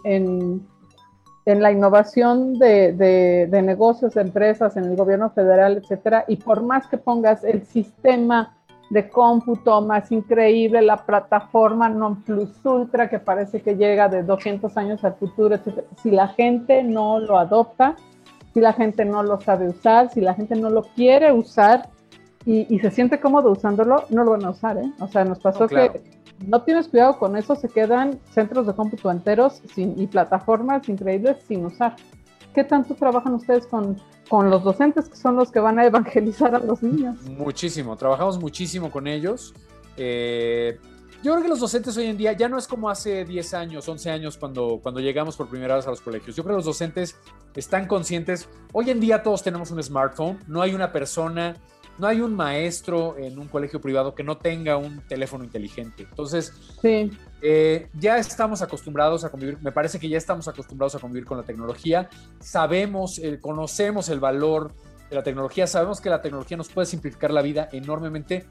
[1.45, 6.87] en la innovación de, negocios, de empresas, en el gobierno federal, etcétera, y por más
[6.87, 8.55] que pongas el sistema
[8.89, 14.77] de cómputo más increíble, la plataforma non plus ultra que parece que llega de 200
[14.77, 17.95] años al futuro, etcétera, si la gente no lo adopta,
[18.53, 21.89] si la gente no lo sabe usar, si la gente no lo quiere usar
[22.45, 24.91] y, se siente cómodo usándolo, no lo van a usar, ¿eh?
[24.99, 26.03] O sea, nos pasó que
[26.47, 31.37] no tienes cuidado con eso, se quedan centros de cómputo enteros sin, y plataformas increíbles
[31.47, 31.95] sin usar.
[32.53, 36.53] ¿Qué tanto trabajan ustedes con, con los docentes que son los que van a evangelizar
[36.53, 37.21] a los niños?
[37.23, 39.53] Muchísimo, trabajamos muchísimo con ellos.
[39.97, 40.77] Eh,
[41.23, 43.87] yo creo que los docentes hoy en día ya no es como hace 10 años,
[43.87, 46.35] 11 años cuando, cuando llegamos por primera vez a los colegios.
[46.35, 47.15] Yo creo que los docentes
[47.55, 48.49] están conscientes.
[48.73, 51.55] Hoy en día todos tenemos un smartphone, no hay una persona
[51.97, 56.03] no hay un maestro en un colegio privado que no tenga un teléfono inteligente.
[56.09, 56.53] Entonces,
[57.41, 61.37] eh, ya estamos acostumbrados a convivir, me parece que ya estamos acostumbrados a convivir con
[61.37, 64.73] la tecnología, sabemos, eh, conocemos el valor
[65.09, 68.45] de la tecnología, sabemos que la tecnología nos puede simplificar la vida enormemente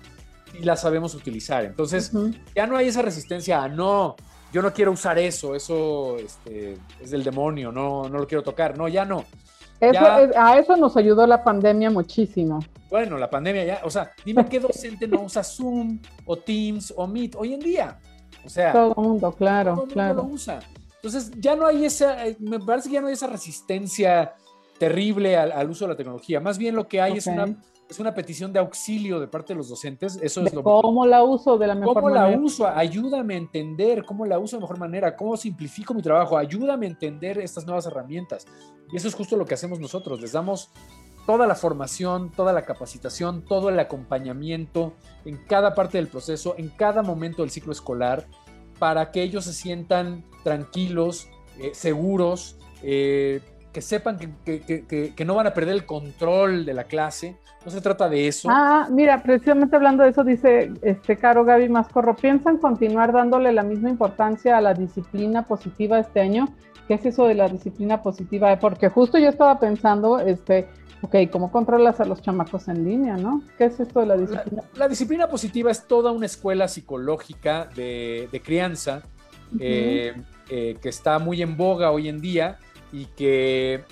[0.58, 1.64] y la sabemos utilizar.
[1.64, 2.12] Entonces,
[2.54, 4.16] ya no hay esa resistencia a no,
[4.52, 8.76] yo no quiero usar eso, eso este, es del demonio, no, no lo quiero tocar,
[8.76, 9.24] no, ya no.
[9.82, 12.60] A eso nos ayudó la pandemia muchísimo.
[12.90, 17.06] Bueno, la pandemia ya, o sea, dime qué docente no usa Zoom o Teams o
[17.06, 17.98] Meet hoy en día.
[18.44, 20.60] O sea, todo el mundo, claro, todo el mundo lo usa.
[20.96, 24.34] Entonces, ya no hay esa, eh, me parece que ya no hay esa resistencia
[24.78, 26.40] terrible al, uso de la tecnología.
[26.40, 27.56] Más bien lo que hay es una
[27.92, 30.18] es una petición de auxilio de parte de los docentes.
[30.22, 32.24] Eso es lo ¿Cómo la uso de la mejor manera?
[32.24, 32.66] ¿Cómo la uso?
[32.66, 36.88] Ayúdame a entender cómo la uso de mejor manera, cómo simplifico mi trabajo, ayúdame a
[36.88, 38.46] entender estas nuevas herramientas.
[38.90, 40.22] Y eso es justo lo que hacemos nosotros.
[40.22, 40.70] Les damos
[41.26, 44.94] toda la formación, toda la capacitación, todo el acompañamiento
[45.26, 48.26] en cada parte del proceso, en cada momento del ciclo escolar,
[48.78, 51.28] para que ellos se sientan tranquilos,
[51.58, 53.40] eh, seguros, eh,
[53.72, 57.36] que sepan que, no van a perder el control de la clase.
[57.64, 58.48] No se trata de eso.
[58.50, 63.62] Ah, mira, precisamente hablando de eso, dice este Caro Gaby Mascorro, ¿piensan continuar dándole la
[63.62, 66.48] misma importancia a la disciplina positiva este año?
[66.86, 68.58] ¿Qué es eso de la disciplina positiva?
[68.58, 70.68] Porque justo yo estaba pensando, este,
[71.04, 73.42] Ok, ¿cómo controlas a los chamacos en línea, no?
[73.58, 74.62] ¿Qué es esto de la disciplina?
[74.76, 79.02] La, disciplina positiva es toda una escuela psicológica de, crianza
[79.58, 80.14] eh,
[80.48, 82.60] eh, que está muy en boga hoy en día
[82.92, 83.82] y que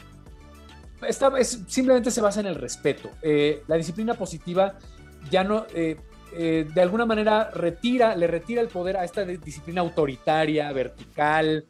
[1.07, 3.11] está, simplemente se basa en el respeto.
[3.23, 4.79] Eh, la disciplina positiva
[5.31, 11.67] ya no, de alguna manera, retira, le retira el poder a esta disciplina autoritaria, vertical,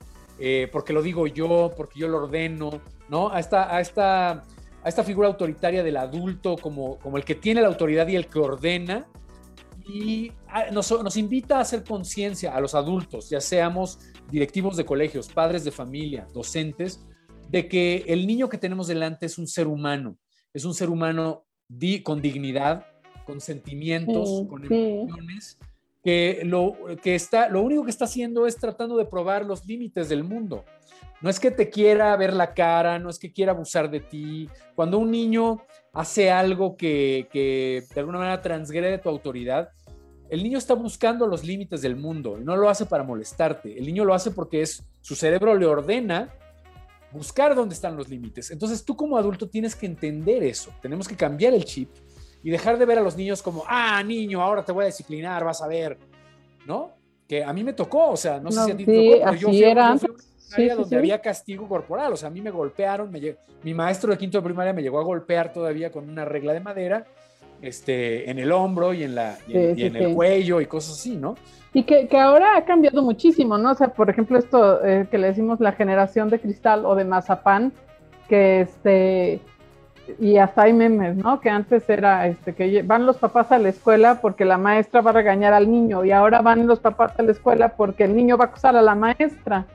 [0.70, 3.32] porque lo digo yo, porque yo lo ordeno, ¿no?
[3.32, 4.44] A esta, a esta
[4.82, 8.26] a esta figura autoritaria del adulto como, como el que tiene la autoridad y el
[8.26, 9.06] que ordena,
[9.86, 10.32] y
[10.72, 13.98] nos, nos invita a hacer conciencia a los adultos, ya seamos
[14.30, 17.04] directivos de colegios, padres de familia, docentes,
[17.50, 20.16] de que el niño que tenemos delante es un ser humano,
[20.54, 21.44] es un ser humano
[22.04, 22.86] con dignidad,
[23.26, 25.58] con sentimientos, con emociones,
[26.02, 30.08] que, lo, que está, lo único que está haciendo es tratando de probar los límites
[30.08, 30.64] del mundo.
[31.20, 34.48] No es que te quiera ver la cara, no es que quiera abusar de ti.
[34.74, 35.60] Cuando un niño
[35.92, 39.70] hace algo que, de alguna manera transgrede tu autoridad,
[40.30, 43.76] el niño está buscando los límites del mundo y no lo hace para molestarte.
[43.76, 46.32] El niño lo hace porque es, su cerebro le ordena
[47.12, 48.50] buscar dónde están los límites.
[48.50, 50.70] Entonces tú como adulto tienes que entender eso.
[50.80, 51.90] Tenemos que cambiar el chip
[52.42, 55.44] y dejar de ver a los niños como, ah, niño, ahora te voy a disciplinar,
[55.44, 55.98] vas a ver,
[56.66, 57.00] ¿no?
[57.30, 59.36] que a mí me tocó, o sea, no, sé si a ti te tocó, pero
[59.36, 60.08] yo fui, era yo
[60.52, 64.10] fui a donde había castigo corporal, o sea, a mí me golpearon, me, mi maestro
[64.10, 67.06] de quinto de primaria me llegó a golpear todavía con una regla de madera,
[67.62, 71.36] este, en el hombro y en, la, y en, el cuello y cosas así, ¿no?
[71.72, 73.70] Y que, que, ahora ha cambiado muchísimo, ¿no?
[73.72, 77.04] O sea, por ejemplo, esto eh, que le decimos la generación de cristal o de
[77.04, 77.72] mazapán,
[78.28, 79.40] que este,
[80.18, 81.40] y hasta hay memes, ¿no?
[81.40, 85.10] Que antes era este, que van los papás a la escuela porque la maestra va
[85.10, 88.36] a regañar al niño y ahora van los papás a la escuela porque el niño
[88.36, 89.66] va a acusar a la maestra.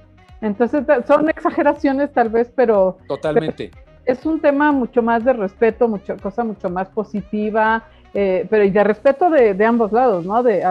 [0.42, 2.98] Entonces, son exageraciones tal vez, pero...
[3.08, 3.72] Totalmente.
[4.06, 7.84] Es un tema mucho más de respeto, mucha cosa mucho más positiva,
[8.14, 10.41] eh, pero y de respeto de, ambos lados, ¿no?
[10.41, 10.64] De,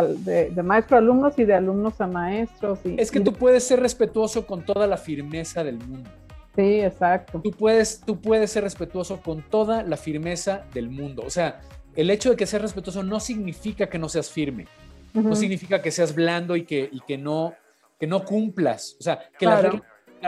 [0.51, 2.78] de, maestro a alumnos y de alumnos a maestros.
[2.85, 6.09] Y, es que tú puedes ser respetuoso con toda la firmeza del mundo.
[6.57, 7.41] Sí, exacto.
[7.43, 11.22] Tú puedes, tú puedes ser respetuoso con toda la firmeza del mundo.
[11.26, 11.61] O sea,
[11.97, 14.66] el hecho de que seas respetuoso no significa que no seas firme.
[15.12, 17.55] No significa que seas blando y que, y que, no,
[18.01, 18.97] que no cumplas.
[18.99, 19.82] O sea, que las reglas,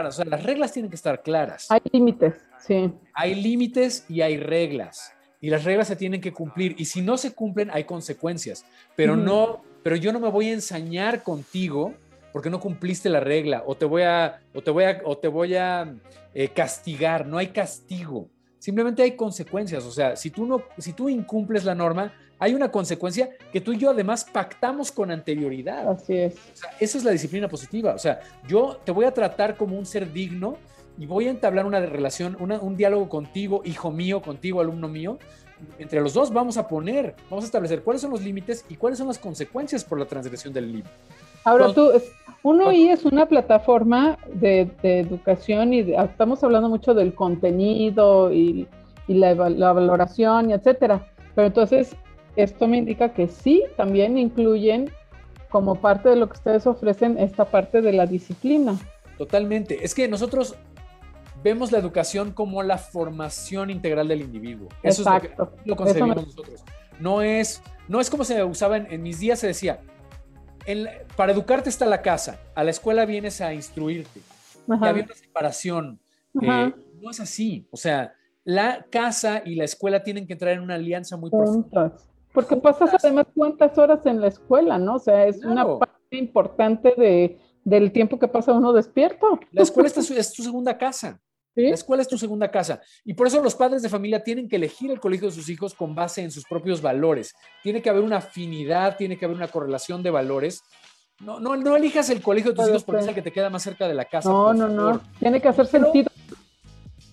[0.05, 1.71] o sea, las reglas tienen que estar claras.
[1.71, 2.93] Hay límites, sí.
[3.15, 7.17] Hay límites y hay reglas y las reglas se tienen que cumplir y si no
[7.17, 11.95] se cumplen hay consecuencias, pero no, pero yo no me voy a ensañar contigo
[12.33, 15.29] porque no cumpliste la regla o te voy a o te voy a o te
[15.29, 15.95] voy a
[16.35, 18.29] eh, castigar, no hay castigo.
[18.59, 22.71] Simplemente hay consecuencias, o sea, si tú no si tú incumples la norma, hay una
[22.71, 25.89] consecuencia que tú y yo además pactamos con anterioridad.
[25.89, 26.35] Así es.
[26.81, 30.13] esa es la disciplina positiva, o sea, yo te voy a tratar como un ser
[30.13, 30.59] digno
[30.99, 35.19] y voy a entablar una relación, un diálogo contigo, hijo mío, contigo, alumno mío.
[35.79, 38.99] Entre los dos vamos a poner, vamos a establecer cuáles son los límites y cuáles
[38.99, 40.91] son las consecuencias por la transgresión del límite.
[41.45, 41.91] Ahora tú,
[42.43, 48.67] uno y es una plataforma de, educación y estamos hablando mucho del contenido y,
[49.07, 51.07] la, la, valoración y etcétera.
[51.35, 51.95] Pero entonces,
[52.35, 54.91] esto me indica que sí, también incluyen
[55.51, 58.79] como parte de lo que ustedes ofrecen esta parte de la disciplina.
[59.17, 59.85] Totalmente.
[59.85, 60.57] Es que nosotros
[61.47, 64.69] vemos la educación como la formación integral del individuo.
[64.83, 66.65] Eso es lo que lo concebimos nosotros.
[66.99, 69.81] No es, no es como se usaba en, mis días, se decía,
[71.15, 74.21] para educarte está la casa, a la escuela vienes a instruirte.
[74.69, 76.01] Y había una separación.
[76.43, 77.69] Eh, no es así.
[77.71, 81.97] O sea, la casa y la escuela tienen que entrar en una alianza muy profunda.
[82.33, 84.97] Porque pasas además cuántas horas en la escuela, ¿no?
[84.97, 89.39] O sea, es una parte importante de, del tiempo que pasa uno despierto.
[89.53, 91.21] La escuela es tu segunda casa.
[91.57, 92.81] La escuela es tu segunda casa.
[93.05, 95.75] Y por eso los padres de familia tienen que elegir el colegio de sus hijos
[95.75, 97.35] con base en sus propios valores.
[97.63, 100.63] Tiene que haber una afinidad, tiene que haber una correlación de valores.
[101.21, 103.49] No, no, no elijas el colegio de tus hijos porque es el que te queda
[103.49, 104.29] más cerca de la casa.
[104.29, 105.01] No, no, no.
[105.19, 106.11] Tiene que hacer sentido.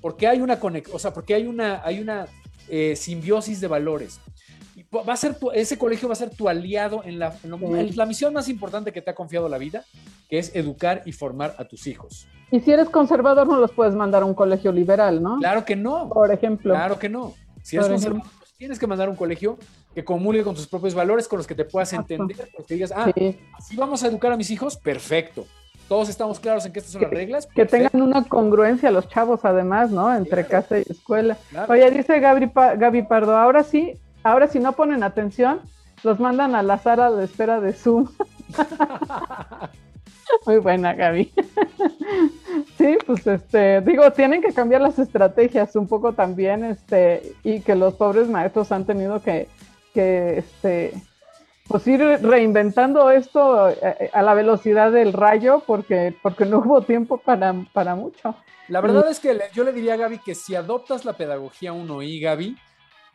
[0.01, 0.59] Porque hay una
[0.91, 2.27] o sea, porque hay una, hay una
[2.67, 4.19] eh, simbiosis de valores.
[4.93, 8.33] Va a ser ese colegio va a ser tu aliado en la, en la misión
[8.33, 9.83] más importante que te ha confiado la vida,
[10.29, 12.27] que es educar y formar a tus hijos.
[12.51, 15.39] Y si eres conservador, no los puedes mandar a un colegio liberal, ¿no?
[15.39, 16.09] Claro que no.
[16.09, 16.75] Por ejemplo.
[16.75, 17.33] Claro que no.
[17.63, 19.57] Si eres conservador, pues tienes que mandar a un colegio
[19.95, 23.11] que comulgue con tus propios valores, con los que te puedas entender, porque digas, ah,
[23.59, 25.45] si vamos a educar a mis hijos, perfecto.
[25.87, 27.47] Todos estamos claros en que estas son las reglas.
[27.47, 30.15] Que tengan una congruencia los chavos, además, ¿no?
[30.15, 31.37] Entre casa y escuela.
[31.67, 35.61] Oye, dice Gaby, Gaby Pardo, ahora sí, ahora si no ponen atención,
[36.03, 38.09] los mandan a la sala de espera de Zoom.
[40.45, 41.32] Muy buena, Gaby.
[42.78, 47.76] Sí, pues este, digo, tienen que cambiar las estrategias un poco también, este, y que
[47.76, 49.47] los pobres maestros han tenido que,
[49.93, 50.93] que este,
[51.67, 57.17] pues ir reinventando esto eh, a la velocidad del rayo porque, porque no hubo tiempo
[57.17, 58.36] para, para mucho.
[58.67, 62.21] La verdad es que yo le diría a Gaby que si adoptas la pedagogía 1I,
[62.21, 62.57] Gaby,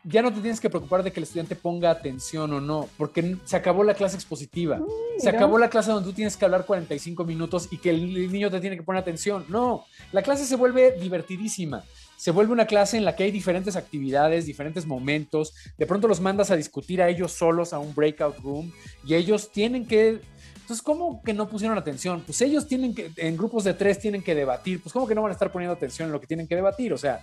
[0.05, 3.37] ya no te tienes que preocupar de que el estudiante ponga atención o no, porque
[3.45, 4.79] se acabó la clase expositiva.
[4.79, 8.31] Mm, se acabó la clase donde tú tienes que hablar 45 minutos y que el
[8.33, 9.45] niño te tiene que poner atención.
[9.49, 11.85] No, la clase se vuelve divertidísima.
[12.17, 15.55] Se vuelve una clase en la que hay diferentes actividades, diferentes momentos.
[15.77, 18.73] De pronto los mandas a discutir a ellos solos a un breakout room
[19.05, 20.21] y ellos tienen que
[20.69, 22.23] entonces, ¿cómo que no pusieron atención?
[22.27, 24.83] Pues ellos tienen que, en grupos de tres tienen que debatir.
[24.83, 26.93] Pues, ¿cómo que no van a estar poniendo atención en lo que tienen que debatir?
[26.93, 27.23] O sea,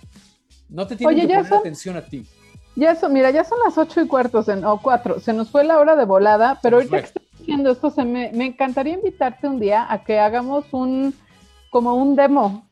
[0.68, 2.26] no te tienen que poner atención a ti.
[2.76, 5.18] Ya son, mira, ya son las ocho y cuarto, o cuatro.
[5.18, 8.30] Se nos fue la hora de volada, pero ahorita que estoy diciendo esto, se me,
[8.32, 11.14] me, encantaría invitarte un día a que hagamos un,
[11.70, 12.66] como un demo,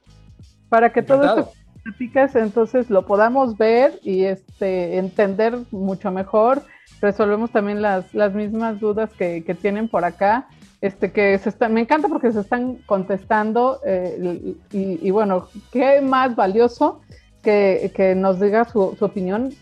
[0.69, 1.53] para que todo esto
[1.99, 6.63] que entonces lo podamos ver y este, entender mucho mejor.
[7.01, 10.49] Resolvemos también las, las mismas dudas que, que tienen por acá.
[10.81, 16.03] Este, que se está, me encanta porque se están contestando eh, y, y, bueno, qué
[16.03, 17.01] más valioso
[17.43, 19.55] que, que nos diga su, su opinión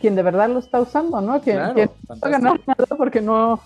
[0.00, 1.40] quien de verdad lo está usando, ¿no?
[1.40, 3.60] Quien, no va a ganar nada porque no,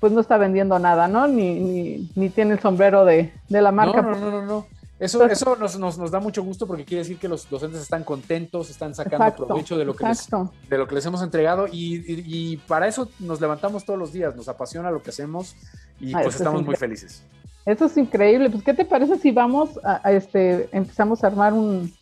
[0.00, 1.26] pues no está vendiendo nada, ¿no?
[1.26, 4.02] Ni, ni, ni tiene el sombrero de, de la marca.
[4.02, 4.66] No, no, no, no.
[4.98, 8.04] Eso, eso nos, nos, nos, da mucho gusto porque quiere decir que los docentes están
[8.04, 10.28] contentos, están sacando provecho de lo, que les,
[10.70, 14.36] de lo que les hemos entregado y, y, para eso nos levantamos todos los días,
[14.36, 15.56] nos apasiona lo que hacemos
[15.98, 17.24] y pues estamos muy felices.
[17.66, 18.50] Eso es increíble.
[18.50, 21.92] Pues, ¿qué te parece si vamos a, este, empezamos a armar un,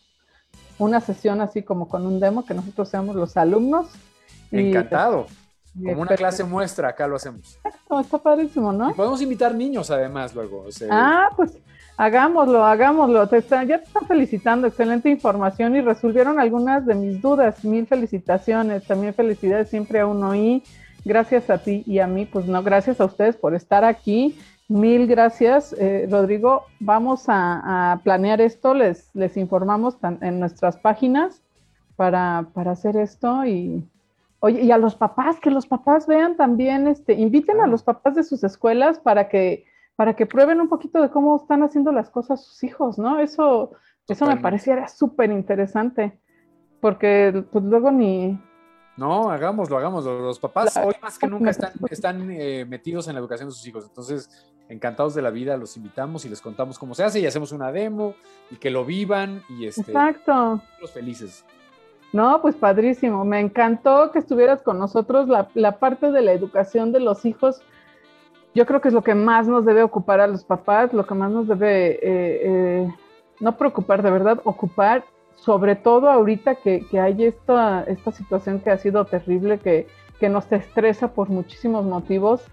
[0.84, 3.88] una sesión así como con un demo que nosotros seamos los alumnos?
[4.50, 5.26] Encantado.
[5.74, 7.58] Como una clase muestra, acá lo hacemos.
[8.00, 8.90] está padrísimo, ¿no?
[8.90, 10.66] Y podemos invitar niños además luego.
[10.90, 11.56] ah, pues
[11.96, 13.26] hagámoslo, hagámoslo.
[13.28, 17.64] Te ya te están felicitando, excelente información y resolvieron algunas de mis dudas.
[17.64, 20.62] Mil felicitaciones, también felicidades siempre a uno y
[21.04, 24.38] gracias a ti y a mí, pues no, gracias a ustedes por estar aquí.
[24.72, 26.64] Mil gracias, eh, Rodrigo.
[26.80, 31.42] Vamos a, planear esto, les, les informamos en nuestras páginas
[31.96, 33.84] para, para hacer esto y
[34.44, 38.16] Oye, y a los papás, que los papás vean también, este, inviten a los papás
[38.16, 42.10] de sus escuelas para que, para que prueben un poquito de cómo están haciendo las
[42.10, 43.20] cosas sus hijos, ¿no?
[43.20, 43.70] Eso,
[44.08, 46.18] eso me pareciera súper interesante,
[46.80, 48.36] porque pues luego ni...
[48.96, 50.20] No, hagámoslo, hagámoslo.
[50.20, 53.66] Los papás hoy más que nunca están, están eh, metidos en la educación de sus
[53.66, 54.28] hijos, entonces
[54.68, 57.72] encantados de la vida, los invitamos y les contamos cómo se hace y hacemos una
[57.72, 58.14] demo
[58.50, 60.62] y que lo vivan y este, Exacto.
[60.80, 61.44] los felices.
[62.12, 63.24] No, pues padrísimo.
[63.24, 65.28] Me encantó que estuvieras con nosotros.
[65.54, 67.62] La, parte de la educación de los hijos,
[68.54, 71.14] yo creo que es lo que más nos debe ocupar a los papás, lo que
[71.14, 72.94] más nos debe, eh, eh,
[73.40, 75.04] no preocupar, de verdad, ocupar,
[75.42, 79.88] sobre todo ahorita que, hay esta, esta situación que ha sido terrible, que,
[80.20, 82.44] que nos estresa por muchísimos motivos.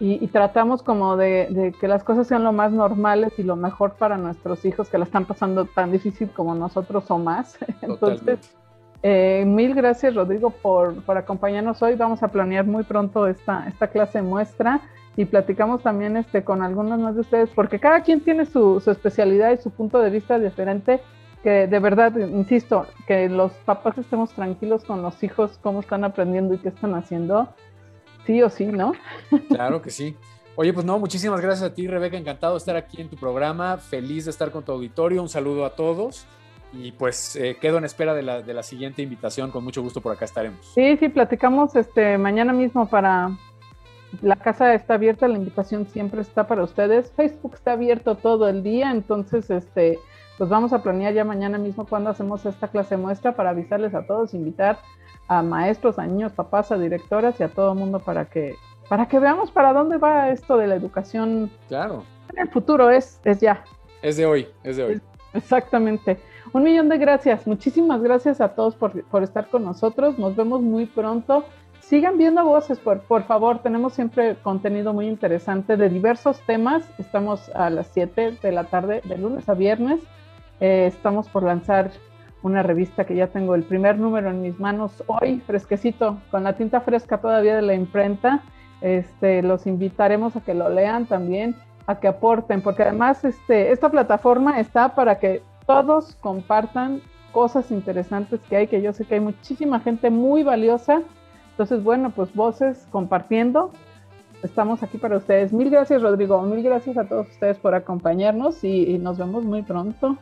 [0.00, 3.94] Y, tratamos como de, de, que las cosas sean lo más normales y lo mejor
[3.94, 7.58] para nuestros hijos que la están pasando tan difícil como nosotros o más.
[7.82, 8.56] Entonces,
[9.02, 11.96] eh, mil gracias, Rodrigo, por, acompañarnos hoy.
[11.96, 14.80] Vamos a planear muy pronto esta, esta clase muestra
[15.16, 19.50] y platicamos también este, con algunos más de ustedes, porque cada quien tiene su, especialidad
[19.50, 21.00] y su punto de vista diferente.
[21.42, 26.54] Que de verdad, insisto, que los papás estemos tranquilos con los hijos, cómo están aprendiendo
[26.54, 27.54] y qué están haciendo.
[28.26, 28.92] Sí o sí, ¿no?
[29.48, 30.16] Claro que sí.
[30.56, 32.16] Oye, pues no, muchísimas gracias a ti, Rebeca.
[32.16, 33.78] Encantado de estar aquí en tu programa.
[33.78, 35.22] Feliz de estar con tu auditorio.
[35.22, 36.26] Un saludo a todos.
[36.72, 39.52] Y pues eh, quedo en espera de la, de la, siguiente invitación.
[39.52, 40.66] Con mucho gusto por acá estaremos.
[40.74, 43.30] Sí, sí, platicamos este mañana mismo para.
[44.20, 47.12] La casa está abierta, la invitación siempre está para ustedes.
[47.12, 49.98] Facebook está abierto todo el día, entonces este,
[50.38, 54.06] pues vamos a planear ya mañana mismo cuando hacemos esta clase muestra para avisarles a
[54.06, 54.78] todos, invitar
[55.26, 58.54] a maestros, a niños, papás, a directoras y a todo el mundo para que,
[58.88, 61.50] para que veamos para dónde va esto de la educación.
[61.66, 62.04] Claro.
[62.32, 63.64] En el futuro es, es ya.
[64.00, 65.00] Es de hoy, es de hoy.
[65.34, 66.18] Exactamente.
[66.52, 67.46] Un millón de gracias.
[67.46, 70.18] Muchísimas gracias a todos por, estar con nosotros.
[70.18, 71.44] Nos vemos muy pronto.
[71.80, 73.60] Sigan viendo voces, por, por favor.
[73.60, 76.88] Tenemos siempre contenido muy interesante de diversos temas.
[76.98, 80.00] Estamos a las 7 de la tarde, de lunes a viernes.
[80.60, 81.90] Eh, estamos por lanzar
[82.42, 86.54] una revista que ya tengo el primer número en mis manos hoy, fresquecito, con la
[86.54, 88.42] tinta fresca todavía de la imprenta.
[88.80, 91.56] Este, los invitaremos a que lo lean también,
[91.86, 97.00] a que aporten, porque además este, esta plataforma está para que todos compartan
[97.32, 101.02] cosas interesantes que hay, que yo sé que hay muchísima gente muy valiosa.
[101.50, 103.72] Entonces, bueno, pues voces compartiendo.
[104.44, 105.52] Estamos aquí para ustedes.
[105.52, 106.40] Mil gracias, Rodrigo.
[106.42, 110.16] Mil gracias a todos ustedes por acompañarnos y, y nos vemos muy pronto.